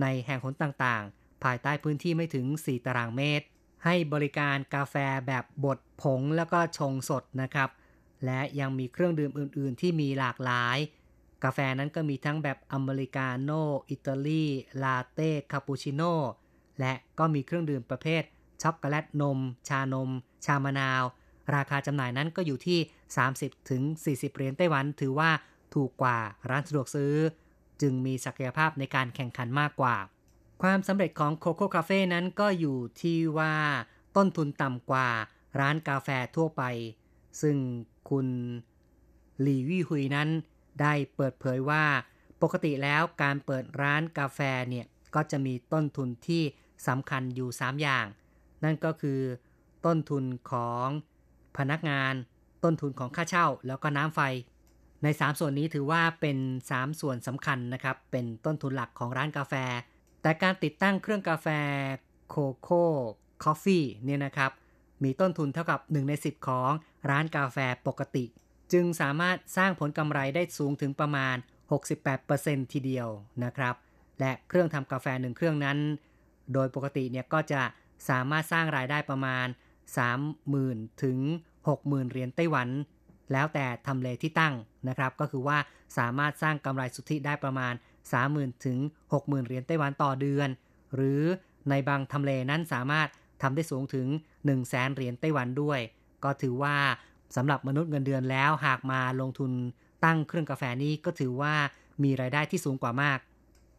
[0.00, 3.46] ในแห่งหนต่างๆ ภายใต้พื้นที่ไม่ถึง 4 ตารางเมตร
[3.84, 4.94] ให้บริการกาแฟ
[5.26, 7.70] แบบบดผงแล้วก็ชงสดนะครับ
[8.24, 10.78] และยังมีเครื่องดื่มอื่น ๆ ที่มีหลากหลาย
[11.44, 14.44] กาแฟนั้นก็มีทั้งแบบอเมริกาโน่อิตาลี
[14.82, 16.14] ลาเต้คาปูชิโน่
[16.80, 18.22] และก็มีเครื่องดื่มประเภท
[18.62, 20.10] ช็อกโกแลตนม ชานม
[20.44, 21.02] ชามะนาว
[21.54, 22.78] ราคาจำหน่ายนั้นก็อยู่ที่
[23.24, 25.30] 30ถึง40 เหรียญไต้หวัน ถือว่า
[25.74, 26.18] ถูกกว่า
[26.50, 27.14] ร้านสะดวกซื้อ
[27.80, 29.96] จึงมีศักยภาพในการแข่งขันมากกว่า
[30.62, 33.54] ความสำเร็จของโคโค่คาเฟ่นั้นก็อยู่ที่ว่า
[34.16, 35.08] ต้นทุนต่ำกว่า
[35.60, 36.62] ร้านกาแฟทั่วไป
[37.42, 37.56] ซึ่ง
[38.10, 38.26] คุณ
[39.40, 40.28] หลีวี่ฮุยนั้น
[40.80, 41.84] ได้เปิดเผยว่า
[42.42, 46.42] ปกติแล้วการเปิดร้านกาแฟเนี่ยก็จะมีต้นทุนที่
[46.86, 48.06] สำคัญอยู่ 3 อย่าง
[48.64, 49.20] นั่นก็คือ
[49.86, 50.88] ต้นทุนของ
[51.58, 52.14] พนักงาน
[52.64, 54.20] ต้นทุนของค่าเช่า แล้วก็น้ำไฟ
[55.02, 56.38] ใน 3 ส่วนนี้ถือว่าเป็น
[56.70, 59.54] 3 ส่วนสำคัญนะครับ เป็นต้นทุนหลักของร้านกาแฟ
[60.22, 61.48] แต่การติดตั้งเครื่องกาแฟ
[62.28, 62.84] โคโค่
[63.42, 64.52] คอฟฟี่เนี่ยนะครับ
[65.02, 66.70] มีต้นทุนเท่ากับ 1 ใน 10 ของ
[67.10, 68.24] ร้านกาแฟปกติ
[68.72, 71.36] จึงสามารถสร้างผลกำไรได้สูงถึงประมาณ
[72.04, 73.08] 68%ทีเดียว
[73.44, 73.74] นะครับ
[74.20, 75.78] และเครื่องทำกาแฟหนึ่งเครื่องนั้น
[76.52, 77.62] โดยปกติเนี่ยก็จะ
[78.08, 79.46] สามารถสร้างรายได้ประมาณ
[79.90, 81.18] 30,000 ถึง
[81.66, 82.68] 60,000 เหรียญไต้หวัน
[83.32, 84.54] แล้วแต่ทำเลที่ตั้ง
[84.88, 85.58] นะครับ ก็คือว่า
[85.98, 87.74] สามารถสร้างกำไรสุทธิได้ประมาณ
[88.18, 88.78] 30,000 ถึง
[89.12, 90.48] 60,000 เหรียญไต้หวันต่อเดือน
[90.94, 91.22] หรือ
[91.70, 93.08] ในบางทำเลนั้นสามารถ
[93.42, 95.80] ทำได้สูงถึง 1 0 0 0 0แสนเหรียญไต้หวันด้วย
[96.24, 96.76] ก็ถือว่า
[97.36, 99.52] สำหรับมนุษย์เงินเดือนแล้วหากมาลงทุน
[100.04, 101.54] ตั้งเครื่องกาแฟนี้ก็ถือว่า
[102.02, 103.18] มีรายได้ที่สูงกว่ามาก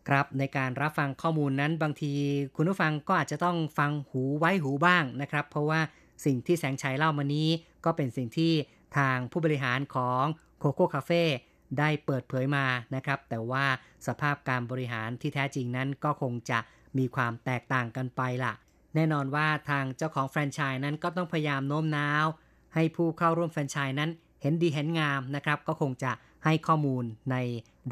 [0.07, 2.13] ครับในการรับฟังข้อมูลนั้นบางที
[2.55, 5.79] คุณผู้ฟังก็อาจจะต้องฟังหูไว้หูบ้างนะครับ เพราะว่า
[6.25, 7.49] สิ่งที่แสงชัยเล่ามานี้
[7.85, 8.53] ก็เป็นสิ่งที่
[8.97, 10.23] ทางผู้บริหารของ
[10.59, 11.23] โคโค่คาเฟ่
[11.79, 13.65] ได้เปิดเผยมานะครับ แต่ว่า
[14.07, 16.59] สภาพการบริหารที่แท้จริงนั้นก็คงจะ
[16.97, 18.53] มีความแตกต่างกันไปล่ะ
[18.95, 22.25] แน่นอนว่าทางเจ้าของแฟรนไชส์นั้นก็ต้องพยายามโน้มน้าว
[22.75, 24.09] ให้ผู้เข้าร่วมแฟรนไชส์นั้น
[24.41, 26.11] เห็นดีเห็นงามนะครับ ก็คงจะ
[26.45, 27.35] ให้ข้อมูลใน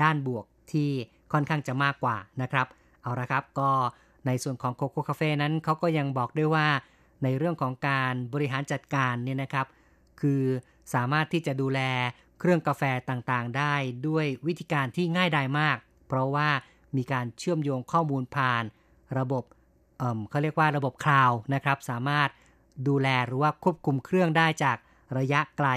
[0.01, 0.89] ด้านบวกที่
[1.31, 2.67] ค่อนข้างจะมากกว่านะครับ
[3.01, 3.71] เอาละครับก็
[4.27, 6.67] ในส่วนของโคโค่คาเฟ่นั้นเขาก็ยังบอกด้วยว่า
[7.23, 9.67] ในเรื่องของการบริหารจัดการเนี่ยนะครับ
[10.21, 10.43] คือ
[10.93, 11.79] สามารถที่จะดูแล
[12.39, 13.73] เครื่องกาแฟต่างๆ ได้
[14.07, 16.49] ด้วยวิธีการที่ง่ายดายมาก เพราะว่า
[16.97, 18.63] มีการเชื่อมโยงข้อมูลผ่าน
[19.17, 19.43] ระบบ
[19.99, 22.29] เเขาเรียกว่าระบบคลาวนะครับ สามารถ
[22.87, 24.77] ดูแลหรือว่าควบคุมเครื่องได้จาก
[25.17, 25.69] ระยะไกล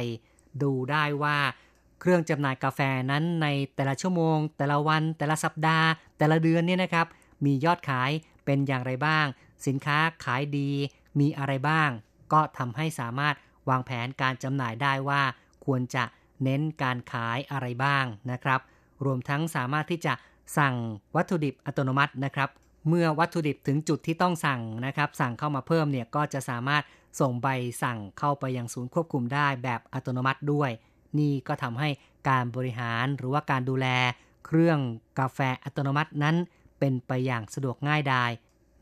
[0.63, 1.37] ดูได้ว่า
[2.05, 5.89] เครื่องจำหน่ายกาแฟนั้นในแต่ละชั่วโมง แต่ละวัน แต่ละสัปดาห์
[6.19, 7.07] แต่ละเดือนเนี่ยนะครับ
[7.45, 8.11] มียอดขาย
[8.45, 9.27] เป็นอย่างไรบ้าง
[9.67, 10.71] สินค้าขายดี
[11.21, 11.91] มีอะไรบ้าง
[12.33, 13.35] ก็ทำให้สามารถ
[13.69, 15.23] วางแผนการจำหน่ายได้ว่า
[15.65, 16.05] ควรจะ
[16.43, 18.61] เน้นการขายอะไรบ้างนะครับ
[19.05, 20.15] รวมทั้งสามารถที่จะ
[20.59, 20.75] สั่ง
[21.17, 22.49] วัตถุดิบอัตโนมัตินะครับ
[22.89, 26.83] เมื่อวัตถุดิบถึงจุดที่ต้องสั่งนะครับ สั่งเข้ามาเพิ่มเนี่ยก็จะสามารถ
[27.21, 27.49] ส่งใบ
[27.83, 30.71] สั่งเข้าไปยังศูนย์ควบคุมได้แบบอัตโนมัติด้วย
[31.19, 31.89] นี่ก็ทำให้
[32.29, 33.87] การบริหารหรือว่าการดูแล
[34.47, 34.79] เครื่อง
[35.19, 36.37] กาแฟอัตโนมัตินั้น
[36.79, 38.31] เป็นไปอย่างสะดวกง่ายดาย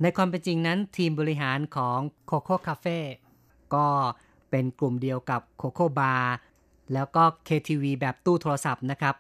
[0.03, 2.99] ในความเป็นจริงนั้น ทีมบริหารของโคโค่คาเฟ่
[3.75, 3.87] ก็
[4.51, 6.35] เป็นกลุ่มเดียวกับโคโค่บาร์
[6.93, 9.15] แล้วก็ KTV แบบตู้โทรศัพท์นะครับ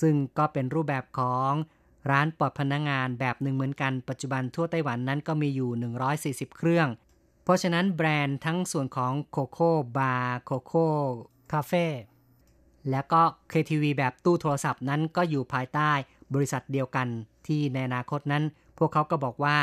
[0.00, 1.52] ซึ่งก็เป็นรูปแบบของ
[2.10, 5.70] ร้านปลอดพนักงานแบบหนึ่งเหมือนกัน ปัจจุบันทั่วไต้หวันนั้นก็มีอยู่
[6.50, 6.88] 140 เครื่อง
[7.44, 10.86] เพราะฉะนั้นแบรนด์ทั้งส่วนของโคโค่บาร์โคโค่
[11.52, 11.86] คาเฟ่
[12.90, 13.22] แล้วก็
[13.52, 15.90] KTV แบบตู้โทรศัพท์นั้นก็อยู่ภายใต้
[16.34, 17.08] บริษัทเดียวกัน
[17.46, 18.44] ที่ในอนาคตนั้น
[18.78, 19.56] พวกเขาก็บอกว่า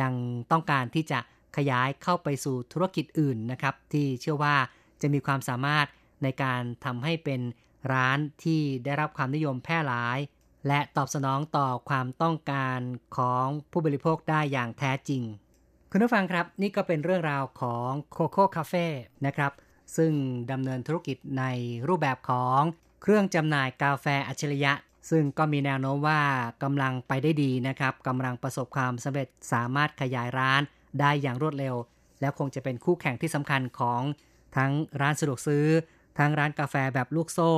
[0.00, 0.12] ยัง
[0.52, 1.18] ต้องการที่จะ
[1.56, 4.56] ขยายเข้าไปสู่ธุรกิจอื่นนะครับ ที่เชื่อว่า
[5.00, 5.86] จะมีความสามารถ
[6.22, 7.40] ในการทำให้เป็น
[7.92, 10.18] ร้านที่ได้รับความนิยมแพร่หลาย
[10.66, 12.80] และตอบสนองต่อความต้องการ
[13.16, 15.22] ของผู้บริโภคได้อย่างแท้จริง
[15.90, 18.86] คุณผู้ฟังครับ นี่ก็เป็นเรื่องราวของโคโค่คาเฟ่
[19.26, 19.52] นะครับ
[19.96, 20.12] ซึ่ง
[20.50, 21.44] ดำเนินธุรกิจใน
[21.88, 22.60] รูปแบบของ
[23.02, 24.72] เครื่องจำหน่ายกาแฟอัจฉริยะ
[25.10, 26.20] ซึ่งก็มีแนวโน้มว่า
[26.62, 30.62] กำลังไปได้ดีนะครับกำลังประสบความสำเร็จสามารถขยายร้าน
[31.00, 31.74] ได้อย่างรวดเร็ว
[32.20, 34.02] แล้วคงจะเป็นคู่แข่งที่สำคัญของ
[34.56, 35.66] ทั้งร้านสะดวกซื้อ
[36.18, 37.52] ทั้งร้านกาแฟแบบลูกโซ่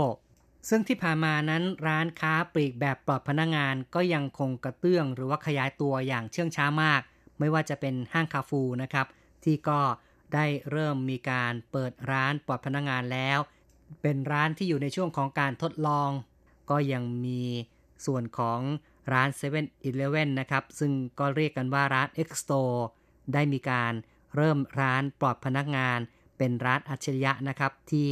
[0.69, 7.01] ซึ่งที่ผ่านมานั้นร้านค้าปลีกแบบปลอดพนักงงานก็ยังคงกระเตื้อง หรือว่าขยายตัวอย่างเชื่องช้ามาก
[7.39, 9.07] ไม่ว่าจะเป็นห้างคาฟูนะครับ
[9.45, 9.81] ที่ก็
[10.35, 13.39] ได้เริ่มมีการเปิดร้านปลอดพนักงานแล้ว
[14.03, 16.11] เป็นร้านที่อยู่ในช่วงของการทดลอง
[16.71, 17.43] ก็ยังมี
[18.07, 18.61] ส่วนของ
[19.13, 22.79] ร้าน7 e เ e ่ e อนะครับ ซึ่งก็เรียกกันว่าร้าน X Store
[23.33, 23.93] ได้มีการ
[24.37, 25.99] เริ่มร้านปลอดพนักงาน
[26.39, 28.09] เป็นร้านอัจฉริยะนะครับ ที่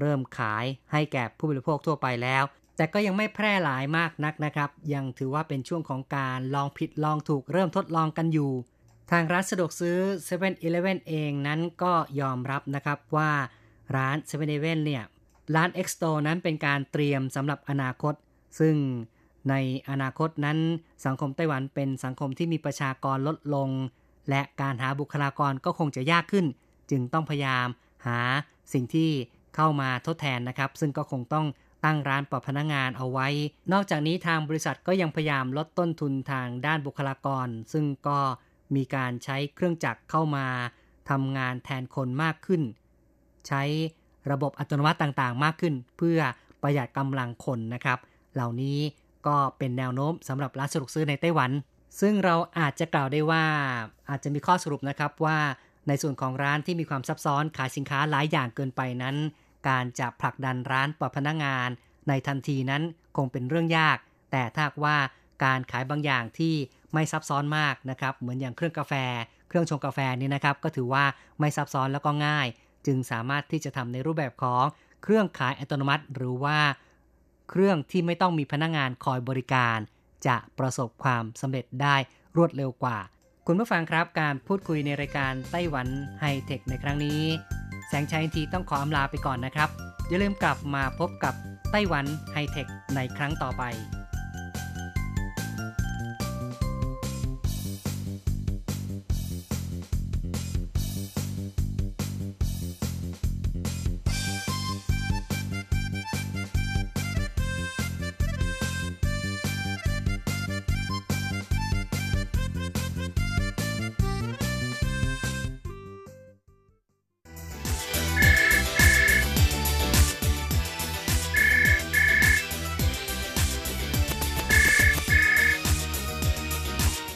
[0.00, 2.44] เริ่มขายให้แก่ผู้บริโภคทั่วไปแล้ว
[2.76, 8.52] แต่ก็ยังไม่แพร่หลายมากนักนะครับ ยังถือว่าเป็นช่วงของการลองผิดลองถูกเริ่มทดลองกันอยู่
[9.10, 13.30] ทางร้านสะดวกซื้อ7 e เ e ่ e เองนั้นก็ยอมรับนะครับว่า
[13.96, 15.02] ร้าน7 e เ e ่ e เนี่ย
[15.54, 18.14] ร้าน X Store นั้นเป็นการเตรียมสำหรับอนาคต
[18.60, 18.74] ซึ่ง
[19.50, 19.54] ใน
[19.90, 20.58] อนาคตนั้น
[21.06, 23.68] สังคมไต้หวันเป็นสังคมที่มีประชากรลดลง
[24.30, 26.46] และการหาบุคลากรก็คงจะยากขึ้น
[26.90, 27.66] จึงต้องพยายาม
[28.06, 28.20] หา
[28.72, 29.10] สิ่งที่
[29.56, 31.46] เข้ามาทดแทนนะครับ ซึ่งก็คงต้อง
[31.84, 33.28] ตั้งร้านปลอดพนักงานเอาไว้
[33.72, 38.18] นอกจากนี้ทางบริษัทก็ยังพยายามลดต้นทุนทางด้านบุคลากร ซึ่งก็
[38.76, 40.46] มีการใช้เครื่องจักรเข้ามา
[41.10, 42.62] ทำงานแทนคนมากขึ้น
[43.48, 43.62] ใช้
[44.30, 46.20] ระบบอัตโนมัติต่างๆ มากขึ้น เพื่อ
[46.62, 47.98] ประหยัดกำลังคนนะครับ
[48.34, 48.78] เหล่านี้
[49.26, 51.50] ก็เป็นแนวโน้มสำหรับร้านสะดวกซื้อในไต้หวัน
[52.00, 53.44] ซึ่งเราอาจจะกล่าวได้ว่า
[54.10, 55.38] อาจจะมีข้อสรุปนะครับว่า
[55.88, 59.16] ในส่วนของร้านที่มีความซับซ้อนขายสินค้าหลายอย่างเกินไปนั้น
[59.68, 61.68] การจะผลักดันร้านปลอดพนักงาน
[62.08, 62.82] ในทันทีนั้น
[63.16, 63.96] คงเป็นเรื่องยาก
[64.32, 64.96] แต่ถ้าว่า
[65.44, 66.54] การขายบางอย่างที่
[66.92, 68.94] ไม่ซับซ้อนมากนะครับเหมือนอย่างเครื่องกาแฟ
[69.48, 71.04] เครื่องชงกาแฟนี่นะครับก็ถือว่า
[71.40, 72.46] ไม่ซับซ้อนแล้วก็ง่าย
[72.86, 74.64] จึงสามารถที่จะทำในรูปแบบของ
[75.02, 76.58] เครื่องขายอัตโนมัติ หรือว่า
[77.50, 79.78] เครื่องที่ไม่ต้องมีพนักงงานคอยบริการ
[80.26, 81.96] จะประสบความสำเร็จได้
[82.36, 82.98] รวดเร็วกว่า
[83.46, 85.88] คุณผู้ฟังครับการพูดคุยในรายการไต้หวัน
[86.20, 87.20] ไฮเทคในครั้งนี้
[87.88, 89.68] แสงชัยทีต้องขออำลาไปก่อนนะครับ
[90.08, 91.34] อย่าลืมกลับมาพบกับ
[91.70, 93.62] ไต้หวันไฮเทคในครั้งต่อไป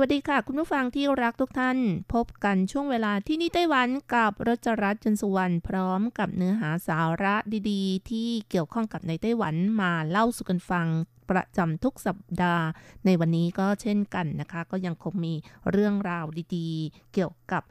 [0.00, 1.78] วัสดีค่ะ คุณผู้ฟังที่รักทุกท่าน
[2.14, 7.34] พบกันช่วงเวลาที่นี่ไต้หวันกับรจรัสจันสุวรรณพร้อมกับเนื้อหาสาระ
[7.70, 10.86] ดีๆ ที่เกี่ยวข้องกับในไต้หวันมาเล่าสู่กันฟัง
[11.30, 12.64] ประจำทุกสัปดาห์
[13.04, 15.34] ในวันนี้ก็เช่นกันนะคะ ก็ยังคงมี
[15.70, 17.62] เรื่องราวดีๆ เกี่ยวกับ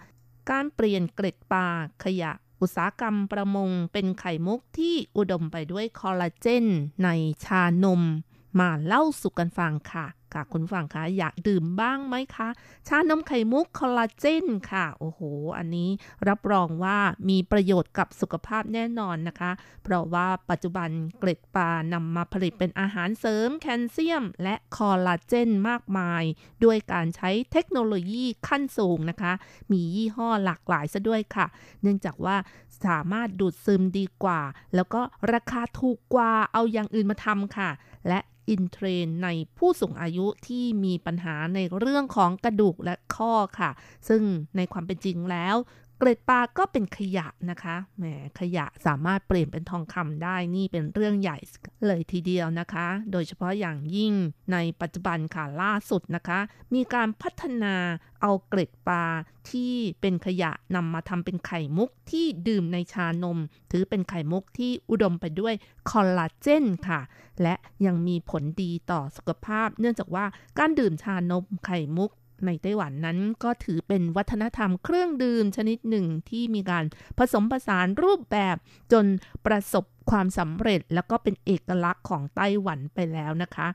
[0.50, 1.68] การเปลี่ยนเกล็ดปลา
[2.04, 6.66] ขยะอุตสาหกรรมประมงเป็นไข่มุกที่อุดมไปด้วยคอลลาเจน
[7.04, 7.10] ใน
[7.46, 8.02] ชานม
[8.60, 12.50] มาเล่าสู่กันฟังค่ะ ค่ะคุณฟังคะอยากดื่มบ้างไหมคะ
[12.88, 15.22] ชานมไข่มุกคอลลาเจนค่ะ โอ้โห
[15.58, 15.90] อันนี้
[16.30, 16.98] รับรองว่า
[17.30, 19.52] มีประโยชน์กับสุขภาพแน่นอนนะคะ
[19.84, 20.90] เพราะว่าปัจจุบัน
[21.20, 26.24] เกล็ดปลานำมาผลิตเป็นอาหารเสริมแคลเซียม และคอลลาเจนมากมาย
[26.64, 29.34] ด้วยการใช้เทคโนโลยีขั้นสูงนะคะ
[29.72, 31.46] มียี่ห้อหลากหลายซะด้วยค่ะ
[31.82, 32.38] เนื่องจากว่า
[32.86, 34.42] สามารถดูดซึมดีกว่า
[34.76, 35.02] แล้วก็
[35.34, 37.70] ราคาถูกกว่าเอาอย่างอื่นมาทำค่ะ
[38.08, 43.72] และ อินเทรนในผู้สูงอายุที่มีปัญหาในเรื่องของกระดูกและข้อค่ะ
[44.08, 44.22] ซึ่ง
[44.58, 45.56] ในความเป็นจริงแล้ว
[46.00, 48.04] เกล็ดปลาก็เป็นขยะนะคะ แหม
[48.40, 51.38] ขยะสามารถเปลี่ยนเป็นทองคำได้ นี่เป็นเรื่องใหญ่
[51.88, 54.14] เลยทีเดียวนะคะ โดยเฉพาะอย่างยิ่ง
[54.54, 56.40] ในปัจจุบันค่ะล่าสุดนะคะ
[56.74, 57.76] มีการพัฒนา
[58.22, 59.06] เอาเกล็ดปลา
[59.50, 63.38] ที่เป็นขยะนำมาทำเป็นไข่มุกที่ดื่มในชานม
[63.72, 65.54] ถือเป็นไข่มุกที่อุดมไปด้วย
[65.90, 67.02] คอลลาเจนค่ะ
[67.42, 67.56] และ
[67.86, 70.26] ยังมีผลดีต่อสุขภาพ เนื่องจากว่า
[70.58, 72.12] การดื่มชานมไข่มุก
[72.46, 76.86] ในไต้หวันนั้นก็ถือเป็นวัฒนธรรมเครื่องดื่มชนิดหนึ่งที่มีการ
[77.18, 78.56] ผสมผสานรูปแบบ
[78.92, 79.06] จน
[79.46, 83.68] ประสบความสำเร็จ แล้วก็เป็นเอกลักษณ์ของไต้หวันไปแล้วนะคะ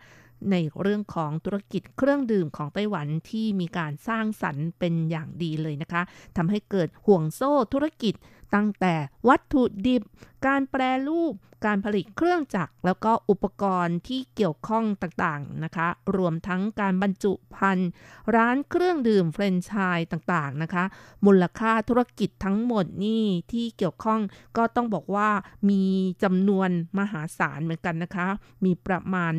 [0.51, 6.03] ในเรื่องของธุรกิจเครื่องดื่มของไต้หวันที่มีการสร้างสรรค์เป็นอย่างดีเลยนะคะ
[6.37, 8.14] ทำให้เกิดห่วงโซ่ธุรกิจ
[8.55, 8.94] ตั้งแต่
[9.29, 10.03] วัตถุดิบ
[10.46, 11.35] การแปรรูป
[11.68, 17.88] การผลิตเครื่องจักร แล้วก็อุปกรณ์ที่เกี่ยวข้องต่างๆนะคะ รวมทั้งการบรรจุภัณฑ์
[18.37, 20.85] ร้านเครื่องดื่มเฟรนช์ชายต่างๆนะคะ
[21.26, 24.20] มูลค่าธุรกิจทั้งหมดนี่ที่เกี่ยวข้อง
[24.57, 25.31] ก็ต้องบอกว่า
[25.70, 25.83] มี
[26.22, 28.28] จำนวนมหาศาลเหมือนกันนะคะ
[28.64, 29.33] มีประมาณ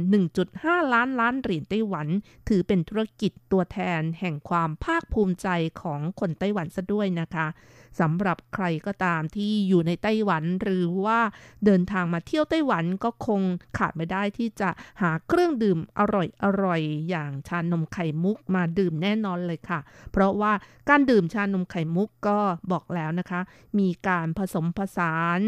[0.43, 2.07] 1.5 ล้านล้านเหรียญไต้หวัน
[2.49, 5.47] ถือเป็นธุรกิจตัวแทนแห่งความภาคภูมิใจ
[5.81, 7.47] ของคนไต้หวันซะด้วยนะคะ
[7.99, 11.19] สำหรับใครก็ตามที่อยู่ในไต้หวันหรือว่า
[11.65, 13.41] เดินทางมาเที่ยวไต้หวันก็คง
[13.77, 14.69] ขาดไม่ได้ที่จะ
[15.01, 19.79] หาเครื่องดื่มอร่อยอร่อยอย่างชานมไข่มุกมาดื่มแน่นอนเลยค่ะ
[20.11, 20.53] เพราะว่า
[20.89, 22.39] การดื่มชานมไข่มุกก็
[22.71, 23.41] บอกแล้วนะคะ
[23.79, 25.39] มีการผสมผสาน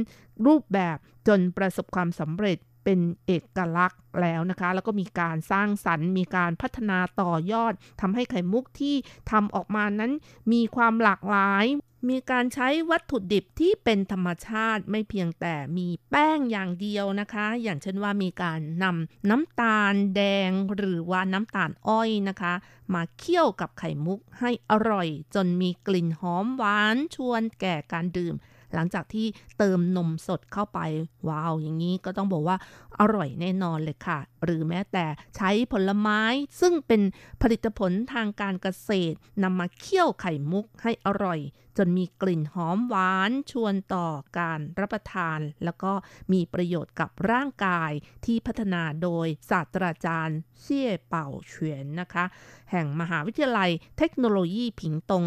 [0.46, 8.96] รูปแบบจนประสบความสำเร็จเป็นเอกลักษณ์แล้วนะคะ แล้วก็มีการสร้างสรรค์มีการพัฒนาต่อยอดทำให้ไข่มุกที่
[9.32, 10.12] ทำออกมานั้น
[10.54, 11.66] มีความหลากหลาย
[12.10, 22.54] มีการใช้วัตถุดิบที่เป็นธรรมชาติไม่เพียงแต่มีแป้งอย่างเดียวนะคะ อย่างเช่นว่ามีการนำน้ำตาลแดงหรือว่าน้ำตาลอ้อยนะคะ
[22.94, 28.36] มาเคี่ยวกับไข่มุกให้อร่อย จนมีกลิ่นหอมหวานชวนแก่การดื่ม
[28.74, 30.80] หลังจากที่เติมนมสดเข้าไป
[31.30, 32.58] ว้าว อย่างนี้ก็ต้องบอกว่า
[33.00, 36.22] อร่อยแน่นอนเลยค่ะ หรือแม้แต่ใช้ผลไม้
[36.62, 37.02] ซึ่งเป็น
[37.42, 41.42] ผลิตผลทางการเกษตรนำมาเคี่ยวไข่มุกให้อร่อย
[41.78, 44.08] จนมีกลิ่นหอมหวานชวนต่อ
[44.40, 45.94] การรับประทาน แล้วก็
[46.34, 47.92] มีประโยชน์กับร่างกาย
[48.26, 52.26] ที่พัฒนาโดยศาสตราจารย์เซี่ยเป่าเฉียนนะคะ
[52.72, 55.26] แห่งมหาวิทยาลัยเทคโนโลยีผิงตง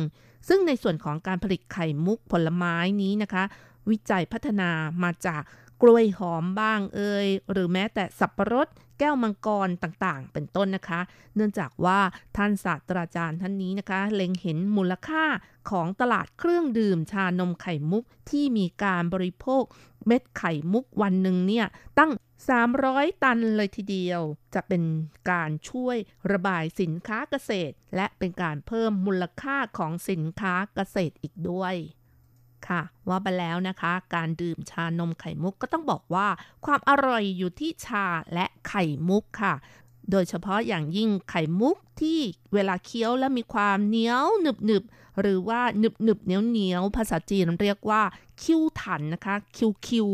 [0.49, 3.45] ซึ่งในส่วนของการผลิตไข่มุกผลไม้นี้นะคะ
[3.91, 4.71] วิจัยพัฒนา
[5.03, 5.43] มาจาก
[5.83, 8.69] กล้วยหอมบ้างเอ่ยหรือแม้แต่สับปะรด
[8.99, 11.01] แก้วมังกรต่างๆ เป็นต้นนะคะ
[11.35, 11.99] เนื่องจากว่า
[12.37, 15.25] ท่านศาสตราจารย์ท่านนี้นะคะ เล็งเห็นมูลค่า
[15.71, 19.63] ของตลาดเครื่องดื่มชานมไข่มุกที่มีการบริโภค
[20.07, 21.67] เม็ดไข่มุกวันหนึ่งเนี่ย
[21.99, 22.13] ตั้ง
[22.67, 24.21] 300 ตันเลยทีเดียว
[24.55, 24.83] จะเป็น
[25.31, 25.97] การช่วย
[26.33, 31.75] ระบายสินค้าเกษตร และเป็นการเพิ่มมูลค่าของสินค้าเกษตรอีกด้วย
[32.69, 36.27] ค่ะ ว่าไปแล้วนะคะ การดื่มชานมไข่มุกก็ต้องบอกว่า
[36.65, 39.55] ความอร่อยอยู่ที่ชาและไข่มุกค่ะ
[40.11, 42.19] โดยเฉพาะอย่างยิ่งไข่มุกที่
[42.55, 44.85] เวลาเคี้ยวแล้วมีความเหนียวหนึบหนึบ
[45.21, 48.03] หรือว่าหนึบหนึบเหนียวเหนียวภาษาจีนเรียกว่า
[48.43, 50.09] คิวถันนะคะ คิวคิว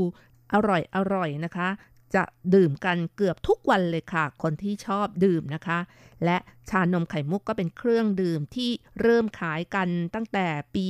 [0.52, 1.68] อร่อยอร่อยนะคะ
[2.14, 5.78] จะดื่มกันเกือบทุกวันเลยค่ะ คนที่ชอบดื่มนะคะ
[6.24, 6.38] และ
[6.70, 10.86] ชานมไข่มุกก็เป็นเครื่องดื่มที่เริ่มขายกันตั้งแต่ปี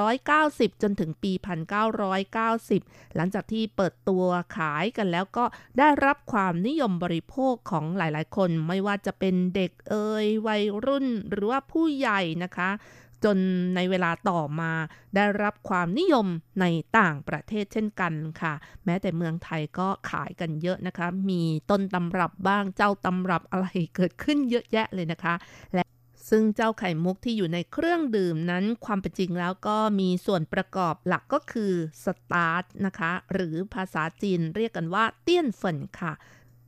[0.00, 1.32] 1890 จนถึงปี
[2.58, 4.24] 1990 หลังจากที่เปิดตัว
[4.56, 5.44] ขายกันแล้วก็
[5.78, 12.70] ได้รับความนิยมบริโภคของหลายๆ คนไม่ว่าจะเป็นเด็กเอ่ยวัยรุ่นหรือว่าผู้ใหญ่นะคะ
[13.24, 13.38] จน
[13.74, 14.72] ในเวลาต่อมา
[15.16, 16.26] ได้รับความนิยม
[16.60, 16.66] ใน
[16.98, 18.54] ต่างประเทศเช่นกันค่ะ
[18.84, 25.34] แม้แต่เมืองไทยก็ขายกันเยอะนะคะ มีต้นตำรับบ้างเจ้าตำรับอะไรเกิดขึ้นเยอะแยะเลยนะคะ
[25.74, 25.84] และ
[26.30, 31.72] ซึ่งเจ้าไข่มุกที่อยู่ในเครื่องดื่มนั้น ความเป็นจริงแล้วก็มีส่วนประกอบหลักก็คือ
[32.04, 36.12] สตาร์ทนะคะ หรือภาษาจีนเรียกกันว่าเตี้ยนเฟินค่ะ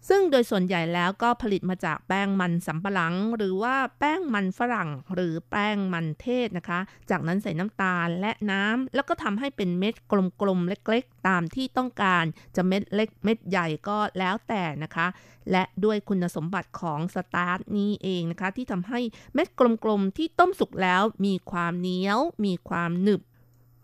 [0.08, 6.80] ซึ่งโดยส่วนใหญ่แล้วก็ผลิตมาจากแป้งมันสำปะหลัง หรือว่าแป้งมันฝรั่ง หรือแป้งมันเทศนะคะ
[7.10, 9.94] จากนั้นใส่น้ำตาลและน้ำแล้วก็ทำให้เป็นเม็ด
[10.42, 12.24] กลมๆเล็กๆ ตามที่ต้องการ
[12.56, 15.06] จะเม็ดเล็กเม็ดใหญ่ก็แล้วแต่นะคะ
[15.50, 19.00] และด้วยคุณสมบัติของ starch นี้เองนะคะ ที่ทำให้
[19.34, 19.48] เม็ด
[19.84, 23.20] กลมๆที่ต้มสุกแล้วมีความเหนียว มีความหนึบ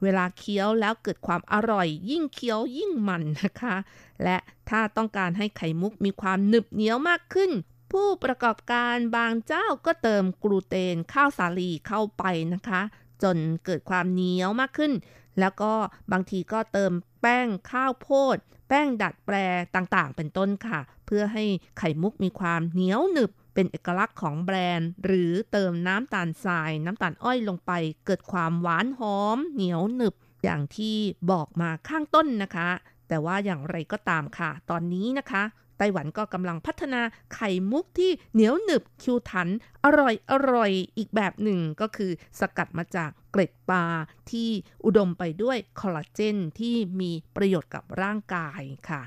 [0.04, 3.76] เวลาเคี้ยวแล้วเกิดความอร่อย ยิ่งเคี้ยวยิ่งมันนะคะ
[4.24, 4.36] และ
[4.70, 7.50] ถ้าต้องการให้ไข่มุกมีความหนึบเหนียวมากขึ้น
[7.92, 12.24] ผู้ประกอบการบางเจ้าก็เติมกลูเตนข้าวสาลีเข้าไป
[12.54, 12.82] นะคะ
[13.22, 14.92] จนเกิดความเหนียวมากขึ้น
[15.40, 15.72] แล้วก็
[16.12, 18.36] บางทีก็เติมแป้งข้าวโพด
[18.68, 19.36] แป้งดัดแปร
[19.74, 21.44] ต่างๆ เป็นต้นค่ะ เพื่อให้
[21.78, 27.72] ไข่มุกมีความเหนียวหนึบ เป็นเอกลักษณ์ของแบรนด์ หรือเติมน้ำตาลทราย น้ำตาลอ้อยลงไป
[28.06, 30.96] เกิดความหวานหอม เหนียวหนึบ อย่างที่
[31.30, 32.68] บอกมาข้างต้นนะคะ
[33.08, 35.42] แต่ว่าอย่างไรก็ตามค่ะ ตอนนี้นะคะ
[35.78, 37.02] ไต้หวันก็กำลังพัฒนา
[37.34, 39.48] ไข่มุกที่เหนียวหนึบคิวทัน
[39.84, 43.84] อร่อยอร่อยอีกแบบหนึ่งก็คือสกัดมาจากเกล็ดปลา
[44.30, 44.48] ที่
[44.84, 49.02] อุดมไปด้วยคอลลาเจนที่มีประโยชน์กับร่างกายค่ะ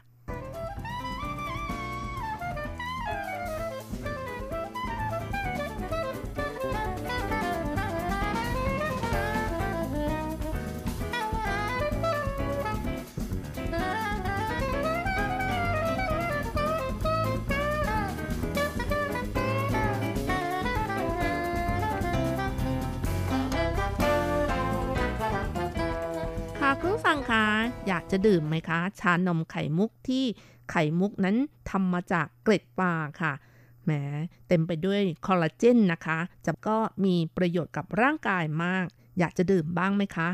[27.29, 27.45] คะ
[27.87, 30.25] อยากจะดื่มไหมคะ ชานมไข่มุกที่
[30.71, 31.37] ไข่มุกนั้น
[31.69, 33.33] ทำมาจากเกล็ดปลาค่ะ
[33.83, 33.91] แหม
[34.47, 38.85] เต็มไปด้วยคอลลาเจนนะคะ จะก็มีประโยชน์กับร่างกายมาก
[39.19, 40.29] อยากจะดื่มบ้างไหมคะ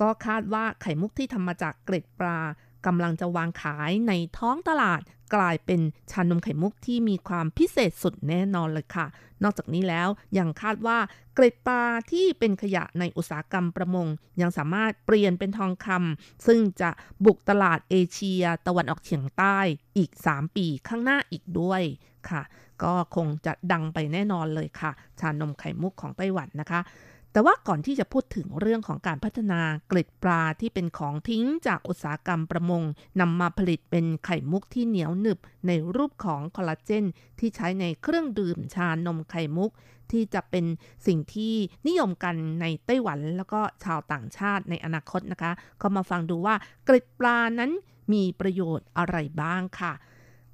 [0.00, 2.38] ก็คาดว่าไข่มุกที่ทำมาจากเกล็ดปลา
[2.86, 5.00] กำลังจะวางขายในท้องตลาด
[5.34, 9.06] กลายเป็นชานมไข่มุกที่มีความพิเศษสุดแน่นอนเลยค่ะ
[9.42, 10.08] นอกจากนี้แล้ว
[10.38, 10.98] ยังคาดว่า
[11.34, 14.06] เกล็ดปลาที่เป็นขยะในอุตสาหกรรมประมง
[14.40, 16.90] ยังสามารถเปลี่ยนเป็นทองคำซึ่งจะ
[17.24, 19.58] บุกตลาดเอเชียตะวันออกเฉียงใต้
[19.96, 21.82] อีก 3 ปีข้างหน้าอีกด้วย
[22.30, 22.42] ค่ะ
[22.82, 26.80] ก็คงจะดังไปแน่นอนเลยค่ะ ชานมไข่มุกของไต้หวันนะคะ
[27.38, 32.82] แต่ว่าก่อนที่จะพูดถึงเรื่องของการพัฒนาเกล็ดปลาที่เป็นของทิ้งจากอุตสาหกรรมประมง
[33.20, 37.04] นำมาผลิตเป็นไข่มุกที่เหนียวหนึบในรูปของคอลลาเจน
[37.38, 39.70] ที่ใช้ในเครื่องดื่มชานมไข่มุก
[40.10, 40.64] ที่จะเป็น
[41.06, 41.54] สิ่งที่
[41.86, 47.70] นิยมกันในไต้หวันแล้วก็ชาวต่างชาติในอนาคตนะคะ ก็มาฟังดูว่าเกล็ดปลานั้น
[48.12, 49.92] มีประโยชน์อะไรบ้างค่ะ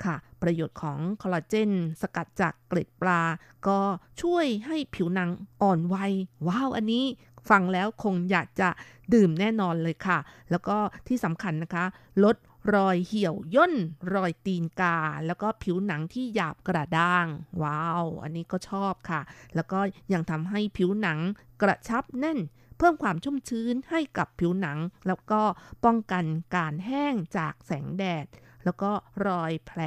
[0.04, 3.22] ค่ะ ประโยชน์ของคอลลาเจน สกัดจากเกล็ดปลา
[3.66, 3.78] ก็
[4.22, 5.30] ช่วยให้ผิวหนัง
[5.62, 6.12] อ่อนวัย
[6.48, 7.04] ว้าว อันนี้
[7.48, 8.68] ฟังแล้วคงอยากจะ
[9.14, 10.18] ดื่มแน่นอนเลยค่ะ
[10.50, 10.76] แล้วก็
[11.08, 11.84] ที่สำคัญนะคะ
[12.24, 12.36] ลด
[12.74, 13.74] รอยเหี่ยวย่น
[14.14, 17.26] รอยตีนกา แล้วก็ผิวหนังที่หยาบกระด้าง
[17.62, 19.20] ว้าว อันนี้ก็ชอบค่ะ
[19.54, 19.78] แล้วก็
[20.12, 21.18] ยังทำให้ผิวหนัง
[21.62, 22.38] กระชับแน่น
[22.78, 25.42] เพิ่มความชุ่มชื้นให้กับผิวหนัง แล้วก็
[25.84, 26.24] ป้องกัน
[26.56, 28.26] การแห้งจากแสงแดด
[28.64, 28.90] แล้วก็
[29.26, 29.80] รอยแผล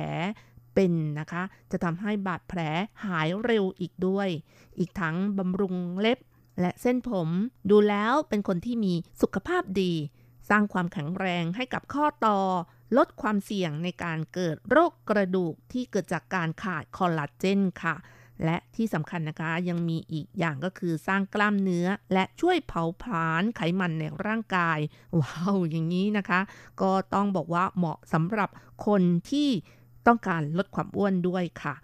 [0.76, 2.60] เป็นนะคะ จะทำให้บาดแผล
[3.06, 4.30] หายเร็วอีกด้วย
[4.80, 6.20] อีกทั้งบำรุงเล็บ
[6.62, 7.30] และเส้นผม
[7.70, 9.94] ดูแล้วเป็นคนที่มีสุขภาพดี
[10.50, 12.40] สร้างความแข็งแรงให้กับข้อต่อ
[12.98, 17.96] ลดความเสี่ยงในการเกิดโรคกระดูกที่เกิดจากการขาดคอลลาเจนค่ะ
[18.46, 24.80] และที่สำคัญนะคะยังมีอีกอย่างก็คือสร้างกล้ามเนื้อ และช่วยเผาผลาญไขมันในร่างกาย
[25.20, 26.40] ว้าว อย่างนี้นะคะ
[26.82, 28.50] ก็ต้องบอกว่าเหมาะสำหรับ
[28.88, 29.50] คนที่
[30.08, 31.76] ต้องการลดความอ้วนด้วยค่ะ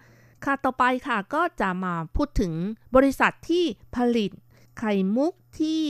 [0.43, 2.53] ค่ะต่อไปค่ะก็จะมาพูดถึง
[2.95, 3.63] บริษัทที่
[3.95, 4.31] ผลิต
[4.79, 5.83] ไข่มุกที่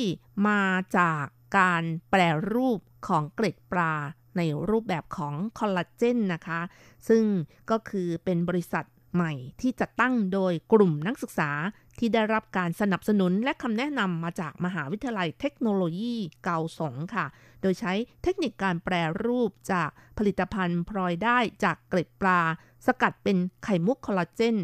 [0.47, 0.61] มา
[0.97, 1.23] จาก
[1.57, 2.21] การแปร
[2.53, 3.93] รูปของเกล็ดปลา
[4.37, 6.59] ในรูปแบบของคอลลาเจนนะคะ
[7.07, 7.23] ซึ่ง
[7.69, 11.51] ก็คือเป็นบริษัท ใหม่ที่จัดตั้งโดยกลุ่มนักศึกษา
[11.99, 17.25] ที่ได้รับการสนับสนุนและคำแนะนำมาจากมหาวิทยาลัยเทคโนโลยีเกาสงค่ะ
[17.61, 17.93] โดยใช้
[18.23, 18.93] เทคนิคการแปร
[19.25, 22.41] รูปจากผลิตภัณฑ์พลอยได้จากเกล็ดปลา
[22.85, 24.57] สกัดเป็นไข่มุกคอลลาเจน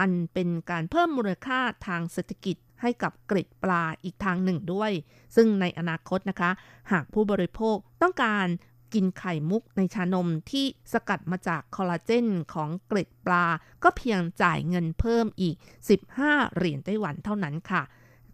[0.00, 4.92] อันเป็นการเพิ่มมูลค่าทางเศรษฐกิจให้กับเกล็ดปลาอีกทางหนึ่งด้วย
[5.36, 6.50] ซึ่งในอนาคตนะคะ
[6.92, 8.46] หากผู้บริโภคต้องการ
[8.96, 13.44] กินไข่มุกในชานมที่สกัดมาจากคอลลาเจนของเกล็ดปลา
[13.82, 15.56] ก็เพียงจ่ายเงินเพิ่มอีก
[16.06, 17.82] 15 เหรียญไต้หวันเท่านั้นค่ะ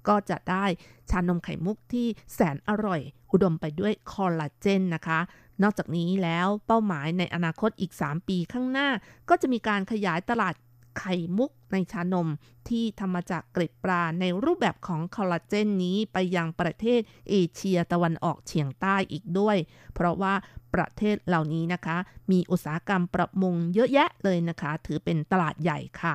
[0.08, 0.64] ก็จะได้
[1.10, 3.00] ชานมไข่มุกที่แสนอร่อย
[3.32, 5.20] อุดมไปด้วยคอลลาเจนนะคะ
[5.62, 8.88] นอกจากนี้แล้วเป้าหมายในอนาคตอีก 3 ปีข้างหน้า
[9.28, 10.54] ก็จะมีการขยายตลาด
[10.98, 12.28] ไข่มุกในชานม
[12.68, 19.56] ที่ทำมาจากเกล็ดปลาในรูปแบบของคอลลาเจนนี้ไปยังประเทศเอเชียตะวันออกเฉียงใต้อีกด้วย
[19.94, 20.34] เพราะว่า
[20.74, 21.96] ประเทศเหล่านี้นะคะ
[22.30, 26.14] มีอุตสาหกรรมประมงเยอะแยะเลยนะคะ ถือเป็นตลาดใหญ่ค่ะ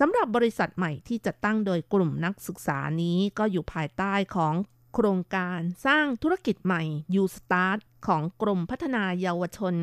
[0.00, 4.54] สำหรับบริษัทใหม่ที่จะตั้งโดยกลุ่มนักศึกษานี้ก็อยู่ภายใต้ของ
[4.94, 6.82] โครงการสร้างธุรกิจใหม่
[7.22, 9.74] U Start ของกรมพัฒนาเยาวชน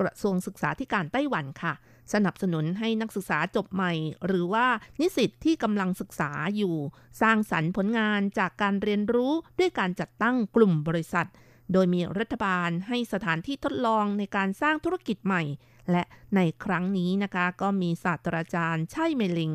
[0.00, 1.74] กระทรวงศึกษาธิการไต้หวันค่ะ
[2.12, 3.92] สนับสนุนให้นักศึกษาจบใหม่
[4.26, 4.66] หรือว่า
[5.00, 6.74] นิสิตที่กำลังศึกษาอยู่
[7.20, 11.28] สร้างสรรค์ผลงานจากการเรียนรู้ด้วยการจัดตั้งกลุ่มบริษัท
[11.72, 15.42] โดยมีรัฐบาลให้สถานที่ทดลองในการสร้างธุรกิจใหม่
[15.90, 16.02] และ
[16.36, 19.52] ในครั้งนี้นะคะ ก็มีศาสตราจารย์ใช่เมลิง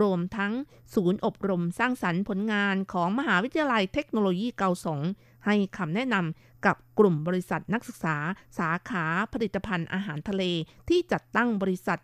[0.00, 0.52] รวมทั้ง
[0.94, 5.00] ศูนย์อบรมสร้างสรรค์ผลงานของมหาวิทยาลัยเทคโนโลยีเกาสง
[5.46, 8.16] ให้คำแนะนำ กับกลุ่มบริษัทนักศึกษา
[8.58, 10.42] สาขาผลิตภัณฑ์อาหารทะเล
[10.88, 11.98] ที่จัดตั้งบริษัท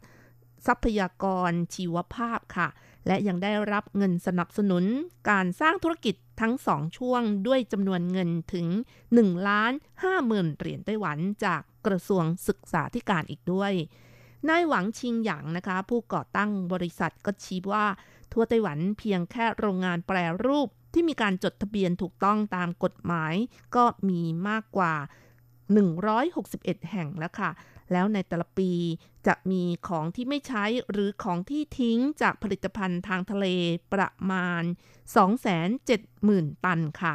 [0.66, 2.68] ทรัพยากรชีวภาพค่ะ
[3.06, 4.84] และยังได้รับเงินสนับสนุน
[5.30, 8.66] การสร้างธุรกิจทั้งสองช่วงด้วยจำนวนเงินถึง
[9.08, 13.72] 1ล้าน5หมื่นเหรียญไต้หวันจากกระทรวงศึกษาธิการอีกด้วย
[14.48, 17.86] นายหวังชิงหยางนะคะ ผู้ก่อตั้งบริษัทก็ชี้ว่า
[18.32, 23.34] ทั่วไต้หวันเพียงแค่โรงงานแปรรูป ที่มีการจดทะเบียนถูกต้องตามกฎหมาย
[23.76, 24.95] ก็มีมากกว่า
[25.72, 27.51] 161 แห่งแล้วค่ะ
[27.93, 28.70] แล้วในแต่ละปี
[29.26, 33.47] จะมีของที่ไม่ใช้หรือของที่ทิ้งจากผลิตภัณฑ์ทางทะเล
[33.93, 34.62] ประมาณ
[35.84, 37.14] 270,000 ตันค่ะ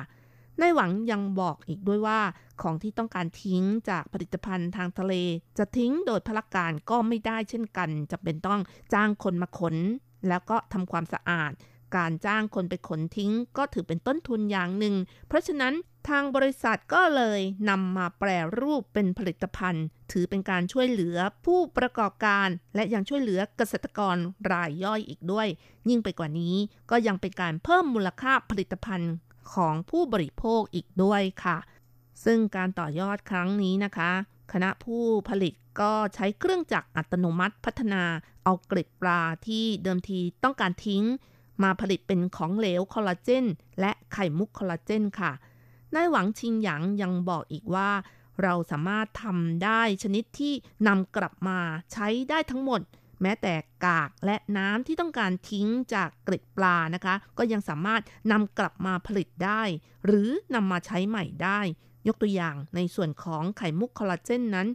[0.61, 2.19] นายหวังยังบอกอีกด้วยว่า
[2.61, 5.13] ของที่ต้องการทิ้งจากผลิตภัณฑ์ทางทะเล
[5.57, 8.61] จะทิ้งโดยพลักการก็ไม่ได้เช่นกันจะเป็นต้อง
[8.93, 9.75] จ้างคนมาขน
[10.27, 11.51] แล้วก็ทำความสะอาด
[11.95, 14.95] การจ้างคนไปขนทิ้งก็ถือเป็นต้นทุนอย่างหนึ่ง
[15.27, 15.73] เพราะฉะนั้น
[16.09, 18.29] ทางบริษัทก็เลยนำมาแปร
[18.59, 24.15] รูปเป็นผลิตภัณฑ์ ถือเป็นการช่วยเหลือผู้ประกอบการ และยังช่วยเหลือเกษตรกร
[24.51, 25.47] รายย่อยอีกด้วย
[25.89, 26.55] ยิ่งไปกว่านี้
[26.91, 29.11] ก็ยังเป็นการเพิ่มมูลค่าผลิตภัณฑ์
[29.53, 31.57] ของผู้บริโภคอีกด้วยค่ะ
[32.25, 34.11] ซึ่งการต่อยอดครั้งนี้นะคะ
[34.51, 38.03] คณะผู้ผลิตก็ใช้เครื่องจักรอัตโนมัติพัฒนา
[38.43, 41.03] เอาเกล็ดปลาที่เดิมทีต้องการทิ้ง
[41.63, 43.45] มาผลิตเป็นของเหลวคอลลาเจน
[43.79, 45.31] และไข่มุกคอลลาเจนค่ะ
[45.95, 47.89] นายหวังชิงหยางยังบอกอีกว่า
[48.43, 50.53] เราสามารถทำได้ชนิดที่
[50.87, 51.59] นำกลับมา
[51.91, 52.81] ใช้ได้ทั้งหมด
[53.21, 53.53] แม้แต่
[53.85, 58.01] กากและน้ำที่ต้องการทิ้งจากเกล็ดปลานะคะ ก็ยังสามารถ
[58.31, 59.61] นำกลับมาผลิตได้
[60.05, 61.59] หรือนำมาใช้ใหม่ได้
[62.07, 64.67] ยกตัวอย่างในส่วนของไข่มุกคอลลาเจนนั้น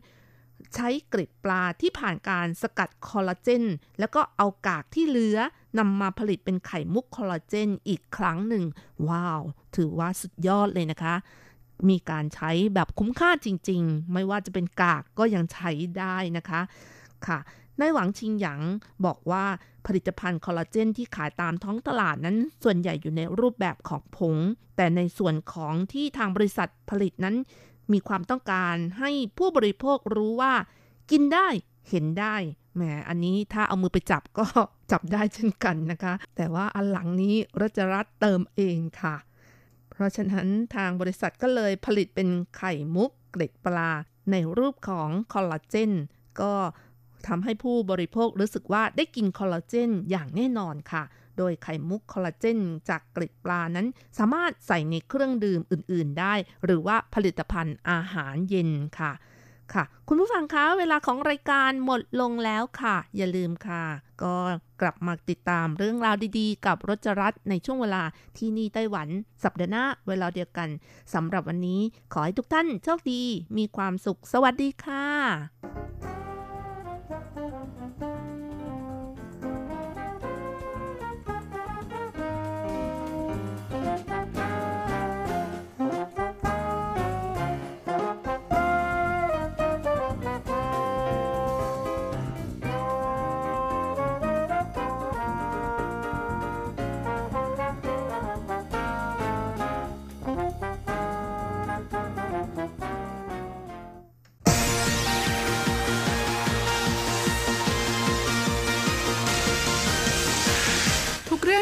[0.74, 3.64] ใช้เกล็ดปลาที่ผ่านการสกัดคอลลาเจน
[3.98, 5.38] แล้วก็เอากากที่เหลือ
[5.78, 8.64] นำมาผลิตเป็นไข่มุกคอลลาเจนอีกครั้งหนึ่ง
[9.08, 9.40] ว้าว
[9.76, 11.14] ถือว่าสุดยอดเลยนะคะ
[11.88, 16.60] มีการใช้แบบคุ้มค่าจริง ๆ ไม่ว่าจะเป็นกากก็ยังใช้ได้นะคะ
[17.26, 17.38] ค่ะ
[17.80, 18.60] นายหวังชิงหยาง
[19.04, 19.44] บอกว่า
[19.86, 24.36] ผลิตภัณฑ์คอลลาเจนที่ขายตามท้องตลาดนั้น ส่วนใหญ่อยู่ในรูปแบบของผง
[24.76, 27.36] แต่ในส่วนของที่ทางบริษัทผลิตนั้น
[27.92, 30.54] มีความต้องการให้ผู้บริโภครู้ว่า
[31.10, 31.48] กินได้
[31.88, 32.36] เห็นได้
[32.74, 34.46] แหม อันนี้ถ้าเอามือไปจับก็
[34.92, 39.16] จับได้เช่นกันนะคะ แต่ว่าอันหลังนี้รัชรัตเติมเองค่ะ
[39.90, 43.90] เพราะฉะนั้นทางบริษัทก็เลยผลิตเป็นไข่มุกเกล็ดปลา
[44.30, 45.92] ในรูปของคอลลาเจน
[46.40, 46.52] ก็
[47.28, 51.02] ทำให้ผู้บริโภครู้สึกว่าได้กินคอลลาเจนอย่างแน่นอนค่ะ
[51.38, 52.58] โดยไข่มุกคอลลาเจน
[52.88, 53.86] จากเกล็ดปลานั้น
[54.18, 59.12] สามารถใส่ในเครื่องดื่มอื่น ๆ ได้ หรือว่าผลิตภัณฑ์อาหารเย็นค่ะ
[59.74, 63.84] ค่ะ คุณผู้ฟังคะเวลาของรายการหมดลงแล้วค่ะ อย่าลืมค่ะ
[64.22, 64.34] ก็
[64.80, 68.02] กลับมาติดตามเรื่องราวดีๆ กับรจรัสในช่วงเวลา
[68.38, 69.08] ที่นี่ไต้หวัน
[69.42, 70.68] สัปดาห์หน้าเวลาเดียวกัน
[71.14, 71.80] สำหรับวันนี้
[72.12, 73.22] ขอให้ทุกท่านโชคดี
[73.58, 75.06] มีความสุขสวัสดีค่ะ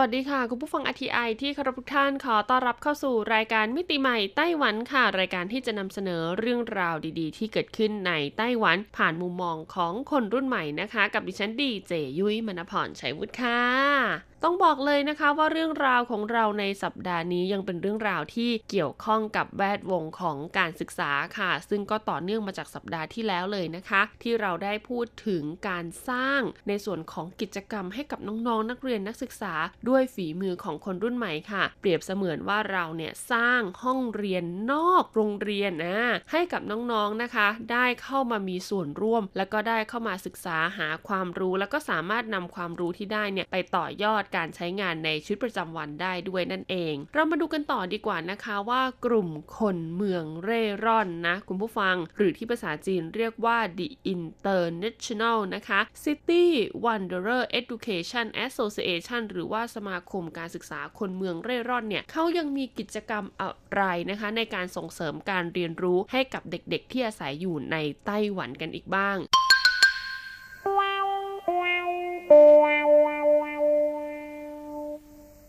[0.00, 29.54] วัสดีค่ะ คุณผู้ฟังอทีไอที่เคารพทุกท่านขอต้อนรับเข้าสู่รายการมิติใหม่ไต้หวันค่ะ รายการที่จะนำเสนอเรื่องราวดีๆ ที่เกิดขึ้นในไต้หวัน ผ่านมุมมองของคนรุ่นใหม่นะคะ กับดิฉันดีเจยุ้ยมณพรชัยวุฒิค่ะต้องบอกเลยนะคะว่าเรื่องราวของเราในสัปดาห์นี้ยังเป็นเรื่องราวที่เกี่ยวข้องกับแวดวงของการศึกษาค่ะ ซึ่งก็ต่อเนื่องมาจากสัปดาห์ที่แล้วเลยนะคะ ที่เราได้พูดถึงการสร้างในส่วนของกิจกรรมให้กับน้องๆนักเรียนนักศึกษา
[29.88, 36.00] ด้วยฝีมือของคนรุ่นใหม่ค่ะ เปรียบเสมือนว่าเราเนี่ยสร้างห้องเรียนนอกโรงเรียนนะ
[36.32, 56.44] ให้กับน้องๆนะคะ ได้เข้ามามีส่วนร่วม แล้วก็ได้เข้ามาศึกษาหาความรู้ แล้วก็สามารถนำความรู้ที่ได้เนี่ยไปต่อยอดการใช้งานในชีวิตประจำวันได้ด้วยนั่นเอง เรามาดูกันต่อดีกว่านะคะว่ากลุ่มคนเมืองเร่ร่อนนะคุณผู้ฟัง หรือที่ภาษาจีนเรียกว่า The International นะคะ City
[56.84, 69.18] Wanderer Education Association หรือว่าสมาคมการศึกษาคนเมืองเร่ร่อนเนี่ยเขายังมีกิจกรรมอะไรนะคะ ในการส่งเสริมการเรียนรู้ให้กับเด็กๆ ที่อาศัยอยู่ในไต้หวันกันอีกบ้าง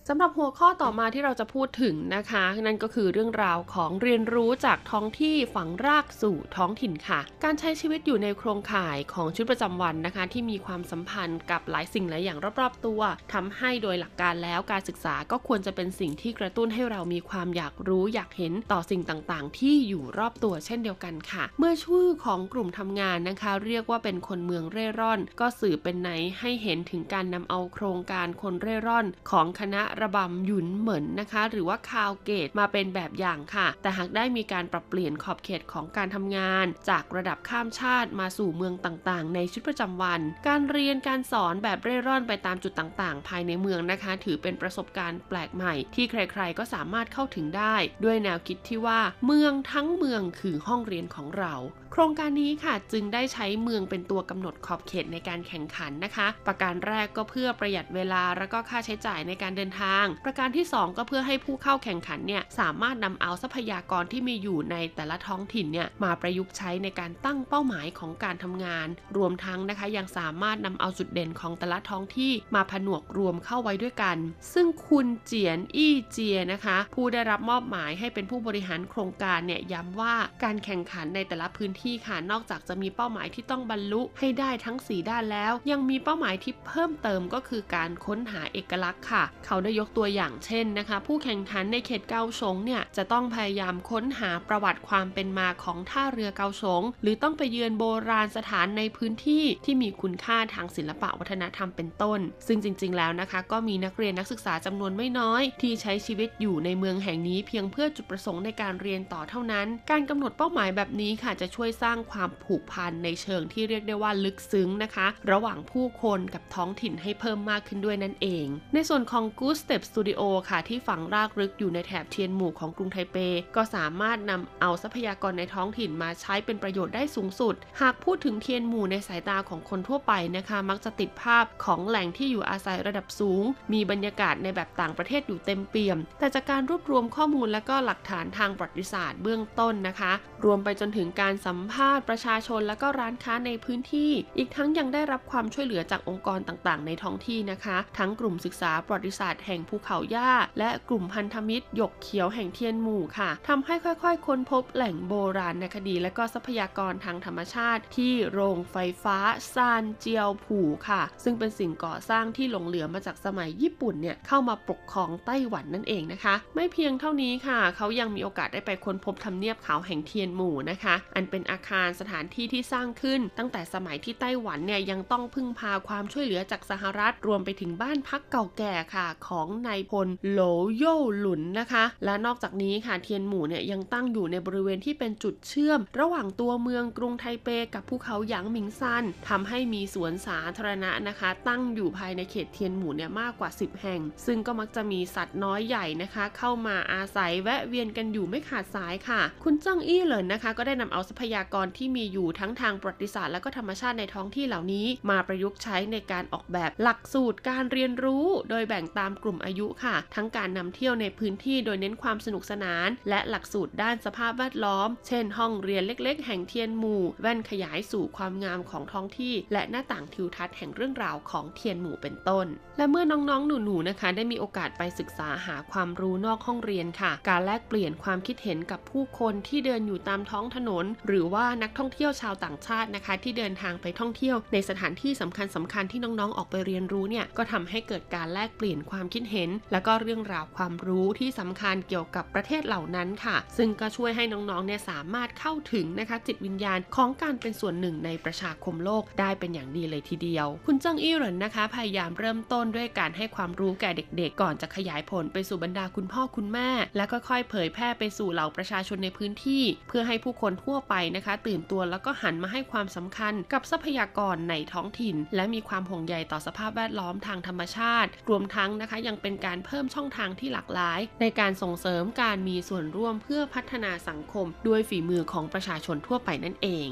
[0.09, 13.01] สำหรับหัวข้อต่อมาที่เราจะพูดถึงนะคะ นั่นก็คือเรื่องราวของเรียนรู้จากท้องที่ฝังรากสู่ท้องถิ่นค่ะ การใช้ชีวิตอยู่ในโครงข่ายของชีวิตประจำวันนะคะ ที่มีความสัมพันธ์กับหลายสิ่งหลายอย่างรอบๆตัว
[13.33, 51.53] ทำให้โดยหลักการแล้วการศึกษาก็ควรจะเป็นสิ่งที่กระตุ้นให้เรามีความอยากรู้อยากเห็นต่อสิ่งต่างๆ ที่อยู่รอบตัวเช่นเดียวกันค่ะ เมื่อชื่อของกลุ่มทำงานนะคะ เรียกว่าเป็นคนเมืองเร่ร่อน ก็สื่อเป็นไหนให้เห็นถึงการนำเอาโครงการคนเร่ร่อน ของคณะระบำหยุนเหมือนนะคะ หรือว่าคาวเกตมาเป็นแบบอย่างค่ะ แต่หากได้มีการปรับเปลี่ยนขอบเขตของการทำงาน จากระดับข้ามชาติมาสู่เมืองต่างๆ ในชีวิตประจำวัน การเรียนการสอนแบบเร่ร่อนไปตามจุดต่างๆ ภายในเมืองนะคะ ถือเป็นประสบการณ์แปลกใหม่ ที่ใครๆ ก็สามารถเข้าถึงได้ ด้วยแนวคิดที่ว่าเมืองทั้งเมืองคือห้องเรียนของเรา
[51.91, 59.86] โครงการนี้ค่ะจึงได้ใช้เมืองเป็นตัวกำหนดขอบเขตในการแข่งขันนะคะ ประการแรกก็เพื่อประหยัดเวลาและก็ค่าใช้จ่ายในการเดินทาง
[60.25, 74.17] ประการที่ 2 ก็เพื่อให้ผู้เข้าแข่งขันเนี่ยสามารถนำเอาทรัพยากรที่มีอยู่ในแต่ละท้องถิ่นเนี่ยมาประยุกต์ใช้ในการตั้งเป้าหมายของการทำงาน รวมทั้งนะคะยังสามารถนำเอาจุดเด่นของแต่ละท้องที่มาผนวกรวมเข้าไว้ด้วยกัน
[74.53, 118.47] ซึ่งคุณเจียนอี้เจียนะคะ ผู้ได้รับมอบหมายให้เป็นผู้บริหารโครงการเนี่ยย้ำว่าการแข่งขันในแต่ละพื้นที่ค่ะนอกจากจะมีเป้าหมายที่ต้องบรรลุให้ได้ทั้ง 4 ด้านแล้ว ยังมีเป้าหมายที่เพิ่มเติมก็คือการค้นหาเอกลักษณ์ค่ะ เขาได้ยกตัวอย่างเช่นนะคะ ผู้แข่งขันในเขตเกาสงเนี่ยจะต้องพยายามค้นหาประวัติความเป็นมาของท่าเรือเกาสง หรือต้องไปเยือนโบราณสถานในพื้นที่ที่มีคุณค่าทางศิลปะวัฒนธรรมเป็นต้น ซึ่งจริง ๆ แล้วนะคะ ก็มีนักเรียนนักศึกษาจำนวนไม่น้อย ที่ใช้ชีวิตอยู่ในเมืองแห่งนี้เพียงเพื่อจุดประสงค์ในการเรียนต่อเท่านั้น การกำหนดเป้าหมายแบบนี้ค่ะจะช่วยสร้างความผูกพันในเชิงที่เรียกได้ว่าลึกซึ้งนะคะ ระหว่างผู้คนกับท้องถิ่นให้เพิ่มมากขึ้นด้วยนั่นเอง
[118.73, 123.17] ในส่วนของ Good Step Studio ค่ะที่ฝังรากลึกอยู่ในแถบเทียนหมู่ของกรุงไทเป
[123.55, 133.43] ก็สามารถนำเอาทรัพยากรในท้องถิ่นมาใช้เป็นประโยชน์ได้สูงสุด หากพูดถึงเทียนหมู่ในสายตาของคนทั่วไปนะคะ มักจะติดภาพของแหล่งที่อยู่อาศัยระดับสูง
[133.73, 140.13] มีบรรยากาศในแบบต่างประเทศอยู่เต็มเปี่ยม แต่จากการรวบรวมข้อมูลและก็หลักฐานทางประวัติศาสตร์เบื้องต้นนะคะ
[140.45, 159.17] รวมไปจนถึงการสัมภาษณ์ประชาชนและก็ร้านค้าในพื้นที่ อีกทั้งยังได้รับความช่วยเหลือจากองค์กรต่างๆ ในท้องที่นะคะ ทั้งกลุ่มศึกษาประวัติศาสตร์แห่งภูเขาหญ้า และกลุ่มพันธมิตรหยกเขียวแห่งเทียนหมู่ค่ะทำให้ค่อยๆ ค้นพบแหล่งโบราณในคดี และก็ทรัพยากรทางธรรมชาติ ที่โรงไฟฟ้า
[159.53, 180.41] ซานเจียวผู่ค่ะ ซึ่งเป็นสิ่งก่อสร้างที่หลงเหลือมาจากสมัยญี่ปุ่นเนี่ยเข้ามาปกครองไต้หวันนั่นเองนะคะ ไม่เพียงเท่านี้ค่ะ เขายังมีโอกาสได้ไปค้นพบทำเนียบขาวแห่งเทียนหมู่นะคะ อันเป็นอาคารสถานที่ที่สร้างขึ้น ตั้งแต่สมัยที่ไต้หวันเนี่ยยังต้องพึ่งพาความช่วยเหลือจากสหรัฐรวมไปถึงบ้านพักเก่าแก่ค่ะ ขของนายพลโหล
[180.77, 216.15] โย่หลุนนะคะ และนอกจากนี้ค่ะเทียนหมู่เนี่ยยังตั้งอยู่ในบริเวณที่เป็นจุดเชื่อม ระหว่างตัวเมืองกรุงไทเปกับภูเขาหยางหมิงซันทำให้มีสวนสาธารณะนะคะ ตั้งอยู่ภายในเขตเทียนหมู่เนี่ยมากกว่า 10 แห่ง ซึ่งก็มักจะมีสัตว์น้อยใหญ่นะคะ เข้ามาอาศัยแวะเวียนกันอยู่ไม่ขาดสายค่ะ คุณจิ้งอี้เหลินนะคะ ก็ได้นำเอาทรัพยากรที่มีอยู่ทั้งทางประวัติศาสตร์และก็ธรรมชาติในท้องที่เหล่านี้ มาประยุกต์ใช้ในการออกแบบหลักสูตรการเรียนรู้ โดยแบ่งตามกลุ่มอายุค่ะ ทั้งการนำเที่ยวในพื้นที่โดยเน้นความสนุกสนาน และหลักสูตรด้านสภาพแวดล้อม เช่น ห้องเรียนเล็ก
[216.21, 222.45] ๆ แห่งเทียนหมู่ แว่นขยายสู่ความงามของท้องที่ และหน้าต่างทิวทัศน์แห่งเรื่องราวของเทียนหมู่เป็นต้น
[222.77, 261.33] และเมื่อน้องๆ หนูๆนะคะ ได้มีโอกาสไปศึกษาหาความรู้นอกห้องเรียนค่ะ การแลกเปลี่ยนความคิดเห็นกับผู้คนที่เดินอยู่ตามท้องถนน หรือว่านักท่องเที่ยวชาวต่างชาตินะคะ ที่เดินทางไปท่องเที่ยว ในสถานที่สำคัญสำคัญที่น้องๆ ออกไปเรียนรู้เนี่ยก็ทำให้เกิดการแลกเปลี่ยนความคิดเห็น และก็เรื่องราวความรู้ที่สำคัญเกี่ยวกับประเทศเหล่านั้นค่ะ ซึ่งก็ช่วยให้น้องๆเนี่ยสามารถเข้าถึงนะคะจิตวิญญาณของการเป็นส่วนหนึ่งในประชาคมโลกได้เป็นอย่างดีเลยทีเดียว คุณเจิ้งอี้เหรินนะคะ พยายามเริ่มต้นด้วยการให้ความรู้แก่เด็กๆ ก่อนจะขยายผลไปสู่บรรดาคุณพ่อคุณแม่ และค่อยๆเผยแพร่ไปสู่เหล่าประชาชนในพื้นที่ เพื่อให้ผู้คนทั่วไปนะคะ
[261.47, 276.87] ตื่นตัวแล้วก็หันมาให้ความสำคัญกับทรัพยากรในท้องถิ่น และมีความห่วงใยต่อสภาพแวดล้อมทางธรรมชาติ รวมทั้งนะคะยังเป็นการเพิ่มช่องทางที่หลากหลาย ในการส่งเสริมการมีส่วนร่วมเพื่อพัฒนาสังคม ด้วยฝีมือของประชาชนทั่วไปนั่นเอง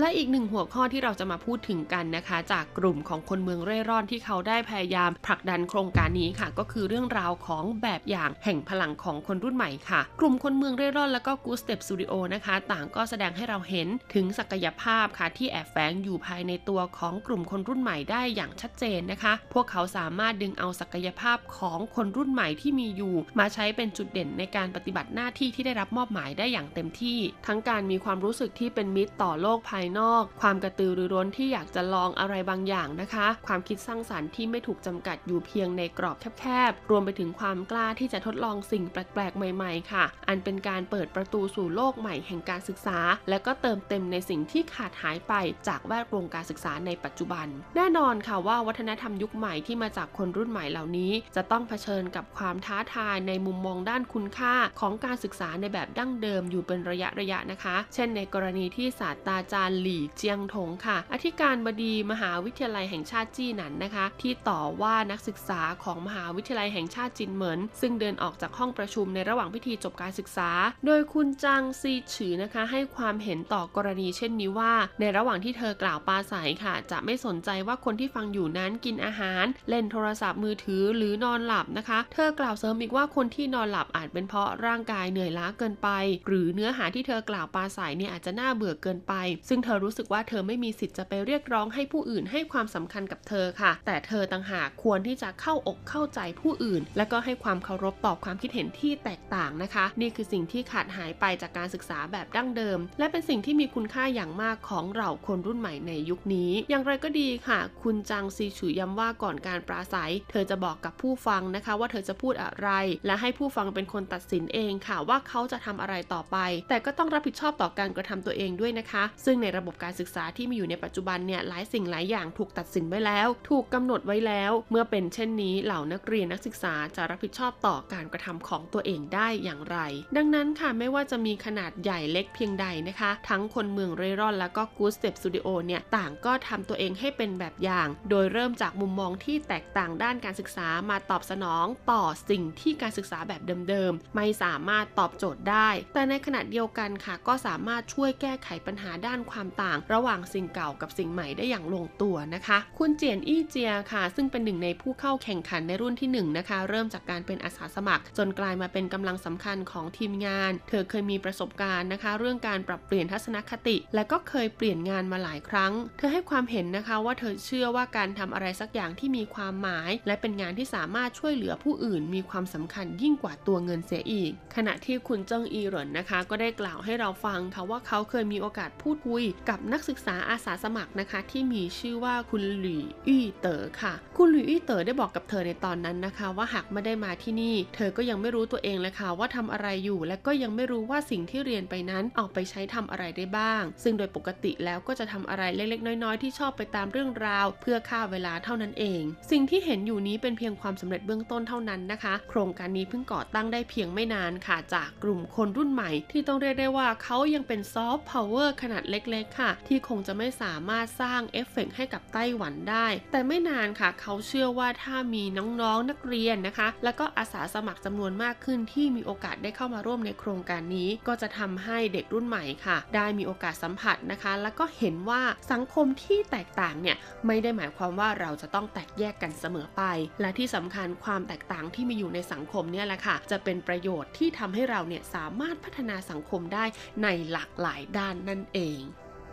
[0.00, 42.98] และอีกหนึ่งหัวข้อที่เราจะมาพูดถึงกันนะคะ จากกลุ่มของคนเมืองเร่ร่อนที่เขาได้พยายามผลักดันโครงการนี้ค่ะ ก็คือเรื่องราวของแบบอย่างแห่งพลังของคนรุ่นใหม่ค่ะ กลุ่มคนเมืองเร่ร่อนและก็กูสเต็ปสตูดิโอนะคะ ต่างก็แสดงให้เราเห็นถึงศักยภาพค่ะ ที่แอบแฝงอยู่ภายในตัวของกลุ่มคนรุ่นใหม่ได้อย่างชัดเจนนะคะ พวกเขาสามารถดึงเอาศักยภาพของคนรุ่นใหม่ที่มีอยู่ มาใช้เป็นจุดเด่นในการปฏิบัติหน้าที่ที่ได้รับมอบหมายได้อย่างเต็มที่ ทั้งการมีความรู้สึกที่เป็นมิตรต่อโลกภายนอก ความกระตือรือร้นที่อยากจะลองอะไรบางอย่างนะคะ ความคิดสร้างสารรค์ที่ไม่ถูกจำกัดอยู่เพียงในกรอบแคบๆ รวมไปถึงความกล้าที่จะทดลองสิ่งแปลกๆ ใหม่ๆ ค่ะ อันเป็นการเปิดประตูสู่โลกใหม่แห่งการศึกษา
[43.28, 45.32] และก็เติมเต็มในสิ่งที่ขาดหายไป
[45.68, 70.50] จากแวดวงการศึกษาในปัจจุบัน แน่นอนค่ะว่าวัฒนธรรมยุคใหม่ที่มาจากคนรุ่นใหม่เหล่านี้ จะต้องเผชิญกับความท้าทายในมุมมองด้านคุณค่าของการศึกษาในแบบดั้งเดิมอยู่เป็นระยะระยะนะคะ เช่น ในกรณีที่ศาสตราจารย์หลี่เจียงถงค่ะ อธิการบดีมหาวิทยาลัยแห่งชาติจี้หนันนะคะ ที่ต่อว่านักศึกษาของมหาวิทยาลัยแห่งชาติจินเหมินซึ่งเดินออกจากห้องประชุมในระหว่างพิธีจบการศึกษา
[70.86, 85.88] โดยคุณจางซีฉือนะคะ ให้ความเห็นต่อกรณีเช่นนี้ว่า ในระหว่างที่เธอกล่าวปาศัยค่ะ จะไม่สนใจว่าคนที่ฟังอยู่นั้นกินอาหาร เล่นโทรศัพท์มือถือหรือนอนหลับนะคะ เธอกล่าวเสริมอีกว่าคนที่นอนหลับอาจเป็นเพราะร่างกายเหนื่อยล้าเกินไป
[86.26, 89.12] หรือเนื้อหาที่เธอกล่าวปาศัยเนี่ยอาจจะน่าเบื่อเกินไป
[89.48, 112.68] ซึ่งเธอรู้สึกว่าเธอไม่มีสิทธิ์จะไปเรียกร้องให้ผู้อื่นให้ความสำคัญกับเธอค่ะ แต่เธอต่างหากควรที่จะเข้าอกเข้าใจผู้อื่น และก็ให้ความเคารพต่อความคิดเห็นที่แตกต่างนะคะ นี่คือสิ่งที่ขาดหายไปจากการศึกษาแบบดั้งเดิม และเป็นสิ่งที่มีคุณค่าอย่างมากของเราคนรุ่นใหม่ในยุคนี้ อย่างไรก็ดีค่ะ คุณจางซีฉือย้ำว่าก่อนการปราศัย เธอจะบอกกับผู้ฟังนะคะ ว่าเธอจะพูดอะไร
[113.06, 116.36] และให้ผู้ฟังเป็นคนตัดสินเองค่ะว่าเขาจะทำอะไรต่อไป
[116.68, 129.78] แต่ก็ต้องรับผิดชอบต่อการกระทำตัวเองด้วยนะคะ ซึ่งในระบบการศึกษาที่มีอยู่ในปัจจุบันเนี่ยหลายสิ่งหลายอย่างถูกตัดสินไว้แล้ว ถูกกำหนดไว้แล้ว เมื่อเป็นเช่นนี้เหล่านักเรียนนักศึกษาจะรับผิดชอบต่อการกระทำของตัวเองได้อย่างไร
[130.16, 172.02] ดังนั้นค่ะไม่ว่าจะมีขนาดใหญ่เล็กเพียงใดนะคะ ทั้งคนเมืองเร่ร่อนแล้วก็กูสเต็ปสตูดิโอเนี่ยต่างก็ทำตัวเองให้เป็นแบบอย่าง โดยเริ่มจากมุมมองที่แตกต่างด้านการศึกษามาตอบสนองต่อสิ่งที่การศึกษาแบบเดิมๆไม่สามารถตอบโจทย์ได้ แต่ในขณะเดียวกันค่ะ ก็สามารถช่วยแก้ไขปัญหาด้านความต่าง ระหว่างสิ่งเก่ากับสิ่งใหม่ได้อย่างลงตัวนะคะ คุณเจียนอี้เจียค่ะ ซึ่งเป็นหนึ่งในผู้เข้าแข่งขันในรุ่นที่1นนะคะ เริ่มจากการเป็นอาสาสมัคร จนกลายมาเป็นกำลังสำคัญของทีมงาน เธอเคยมีประสบการณ์นะคะ เรื่องการปรับเปลี่ยนทัศนคติ และก็เคยเปลี่ยนงานมาหลายครั้ง เธอให้ความเห็นนะคะว่าเธอเชื่อว่าการทำอะไรสักอย่างที่มีความหมาย และเป็นงานที่สามารถช่วยเหลือผู้อื่น
[172.14, 209.50] มีความสำคัญยิ่งกว่าตัวเงินเสียอีก ขณะที่คุณเจิ้งอีเหรินนะคะ ก็ได้กล่าวให้เราฟังค่ะว่าเขาเคยมีโอกาสพูดคุยกับนักศึกษาอาสาสมัครนะคะ ที่มีชื่อว่าคุณหลี่อี้เต๋อค่ะ คุณหลี่อี้เต๋อได้บอกกับเธอในตอนนั้นนะคะ ว่าหากไม่ได้มาที่นี่ เธอก็ยังไม่รู้ตัวเองเลยค่ะว่าทำอะไรอยู่ และก็ยังไม่รู้ว่าสิ่งที่เรียนไปนั้นเอาไปใช้ทำอะไรได้บ้าง ซึ่งโดยปกติแล้วก็จะทำอะไรเล็กๆ น้อยๆ ที่ชอบไปตามเรื่องราว เพื่อฆ่าเวลาเท่านั้นเอง สิ่งที่เห็นอยู่นี้เป็นเพียงความสำเร็จเบื้องต้นเท่านั้นนะคะ โครงการนี้เพิ่งก่อตั้งได้เพียงไม่นานค่ะจากกลุ่มคนรุ่นใหม่ ที่ต้องเรียกได้ว่าเขายังเป็นซอฟต์พาวเวอร์ขนาดเล็กๆค่ะ
[209.68, 215.24] ที่คงจะไม่สามารถสร้างเอฟเฟกให้กับไต้หวันได้ แต่ไม่นานค่ะ เขาเชื่อว่าถ้ามี
[215.60, 226.96] น้องๆนักเรียนนะคะ แล้วก็อาสาสมัครจำนวนมากขึ้นที่มีโอกาสได้เข้ามาร่วมในโครงการนี้ ก็จะทำให้เด็กรุ่นใหม่ค่ะ ได้มีโอกาสสัมผัสนะคะ แล้วก็เห็นว่าสังคมที่แตกต่างเนี่ย
[227.26, 229.82] ไม่ได้หมายความว่าเราจะต้องแตกแยกกันเสมอไป
[230.20, 236.64] และที่สำคัญความแตกต่างที่มีอยู่ในสังคมเนี่ยแหละค่ะ จะเป็นประโยชน์ที่ทำให้เราเนี่ยสามารถพัฒนาสังคมได้
[237.02, 238.80] ในหลากหลายด้านนั่นเอง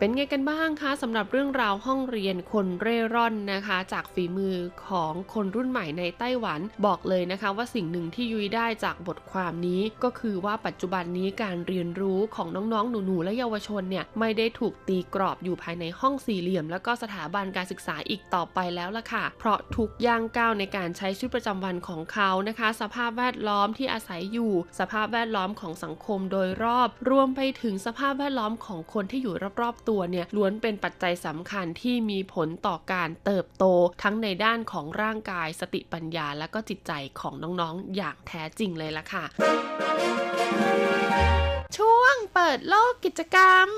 [0.02, 4.56] เป็นไงกันบ้างคะสำหรับเรื่องราวห้องเรียนคนเร่ร่อนนะคะ จากฝีมือ
[4.88, 33.64] ของคนรุ่นใหม่ในไต้หวันบอกเลยนะคะ ว่าสิ่งหนึ่งที่ยุ้ยได้จากบทความนี้ก็คือว่าปัจจุบันนี้การเรียนรู้ของน้องๆ หนูๆ และเยาวชนเนี่ยไม่ได้ถูกตีกรอบอยู่ภายในห้องสี่เหลี่ยม แล้วก็สถาบันการศึกษาอีกต่อไปแล้วล่ะค่ะ เพราะทุกย่างก้าวในการใช้ชีวิตประจำวันของเขานะคะ สภาพแวดล้อมที่อาศัยอยู่ สภาพแวดล้อมของสังคมโดยรอบ รวมไปถึงสภาพแวดล้อมของคนที่อยู่รอบๆตัวเนี่ยล้วนเป็นปัจจัยสำคัญที่มีผลต่อการเติบโต
[34.02, 39.24] ทั้งในด้านของร่างกายสติปัญญา และก็จิตใจของน้องๆ อย่างแท้จริงเลยล่ะค่ะ
[41.76, 43.68] ช่วงเปิดโลกกิจกรรม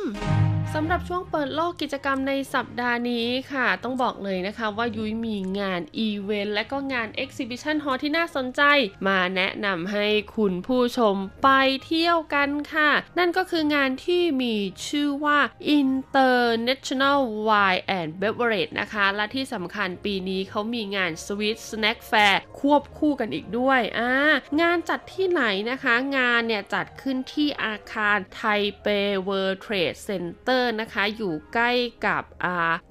[0.76, 8.62] สำหรับช่วงเปิดโลกกิจกรรมในสัปดาห์นี้ค่ะ ต้องบอกเลยนะคะว่ายุ้ยมีงานอีเวนต์และก็งาน exhibition hall ที่น่าสนใจ
[9.08, 10.06] มาแนะนำให้
[10.36, 11.50] คุณผู้ชมไป
[11.84, 14.54] เที่ยวกันค่ะ นั่นก็คืองานที่มี
[14.88, 15.38] ชื่อว่า
[15.78, 17.18] International
[17.48, 24.12] Wine and Beverage นะคะ และที่สำคัญปีนี้เขามีงาน Sweet Snack Fair ควบคู่กันอีกด้วยอ่า
[24.60, 28.42] งานจัดที่ไหนนะคะ งานเนี่ยจัดขึ้นที่อาคารไท
[28.82, 28.86] เป
[29.28, 31.70] World Trade Center นะคะ อยู่ใกล้
[32.06, 32.22] กับ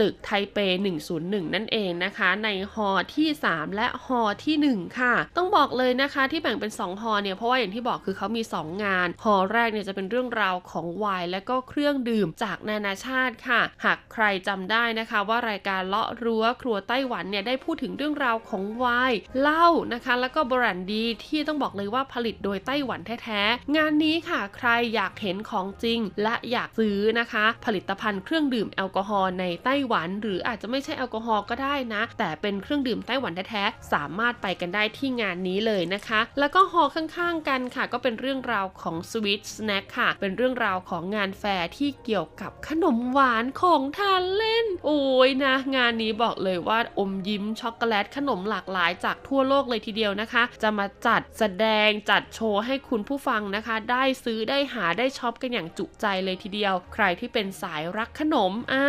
[0.02, 0.58] ตึกไทเป
[1.06, 15.20] 101 นั่นเองนะคะ ในฮอที่ 3 และฮอที่ 1 ค่ะ ต้องบอกเลยนะคะที่แบ่งเป็น 2 ฮอเนี่ย เพราะว่าอย่างที่บอกคือเขามี 2 งาน ฮอแรกเนี่ยจะเป็นเรื่องราวของไวน์และก็เครื่องดื่มจากนานาชาติค่ะ หากใครจำได้นะคะ
[15.30, 58.84] ว่ารายการเลาะรั้วครัวไต้หวันเนี่ยได้พูดถึงเรื่องราวของไวน์เหล้านะคะ แล้วก็บรั่นดีที่ต้องบอกเลยว่าผลิตโดยไต้หวันแท้ๆงานนี้ค่ะใครอยากเห็นของจริงและอยากซื้อนะคะผลิตภัณฑ์เครื่องดื่มแอลกอฮอล์ในไต้หวัน หรืออาจจะไม่ใช่แอลกอฮอล์ก็ได้นะ แต่เป็นเครื่องดื่มไต้หวันแท้ๆสามารถไปกันได้ที่งานนี้เลยนะคะ แล้วก็ฮอข้างๆกันค่ะ ก็เป็นเรื่องราวของ sweet snack ค่ะ เป็นเรื่องราวของงานแฟร์ที่เกี่ยวกับขนมหวานของทานเล่น โอ้ยนะ งานนี้บอกเลยว่าอมยิ้มช็อกโกแลตขนมหลากหลายจากทั่วโลกเลยทีเดียวนะคะ จะมาจัดแสดงจัดโชว์ให้คุณผู้ฟังนะคะ ได้ซื้อได้หาได้ช็อปกันอย่างจุใจเลยทีเดียว ใครที่เป็นสายรักขนมอ่า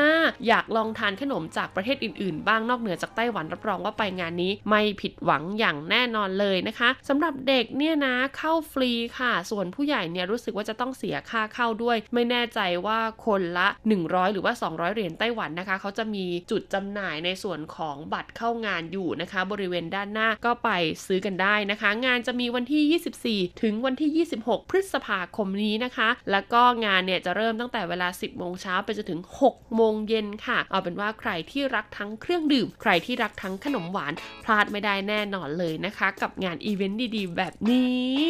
[0.46, 13.68] อยากลองทานขนมจากประเทศอื่นๆ บ้างนอกเหนือจากไต้หวันรับรองว่าไปงานนี้ ไม่ผิดหวังอย่างแน่นอนเลยนะคะสำหรับเด็กเนี่ยนะเข้าฟรีค่ะ ส่วนผู้ใหญ่เนี่ยรู้สึกว่าจะต้องเสียค่าเข้าด้วย ไม่แน่ใจว่าคนละ
[14.00, 20.70] 100 หรือว่า 200 เหรียญไต้หวันนะคะ เขาจะมีจุดจำหน่ายในส่วนของบัตรเข้างานอยู่นะคะ บริเวณด้านหน้าก็ไป
[21.06, 34.12] ซื้อกันได้นะคะ งานจะมีวันที่ 24 ถึงวันที่ 26 พฤษภาคมนี้นะคะ แล้วก็งานเนี่ยจะเริ่มตั้งแต่เวลา 10โมงงเช้าไปจนถึง 6 โมงเย็นค่ะ เอาเป็นว่าใครที่รักทั้งเครื่องดื่ม ใครที่รักทั้งขนมหวาน
[34.44, 38.22] พลาดไม่ได้แน่นอนเลยนะคะ กับงานอีเวนต์ดีๆ แบบนี้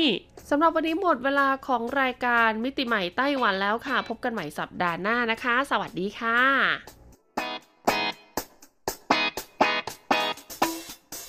[0.50, 6.40] สำหรับวันนี้หมดเวลาของรายการมิติใหม่ไต้หวันแล้วค่ะ พบกันใหม่สัปดาห์หน้านะคะ สวัสดีค่ะ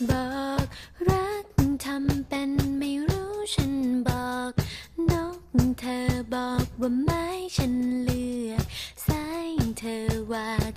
[0.08, 0.33] Bye.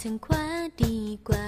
[0.06, 0.36] 横跨
[0.76, 1.45] 地关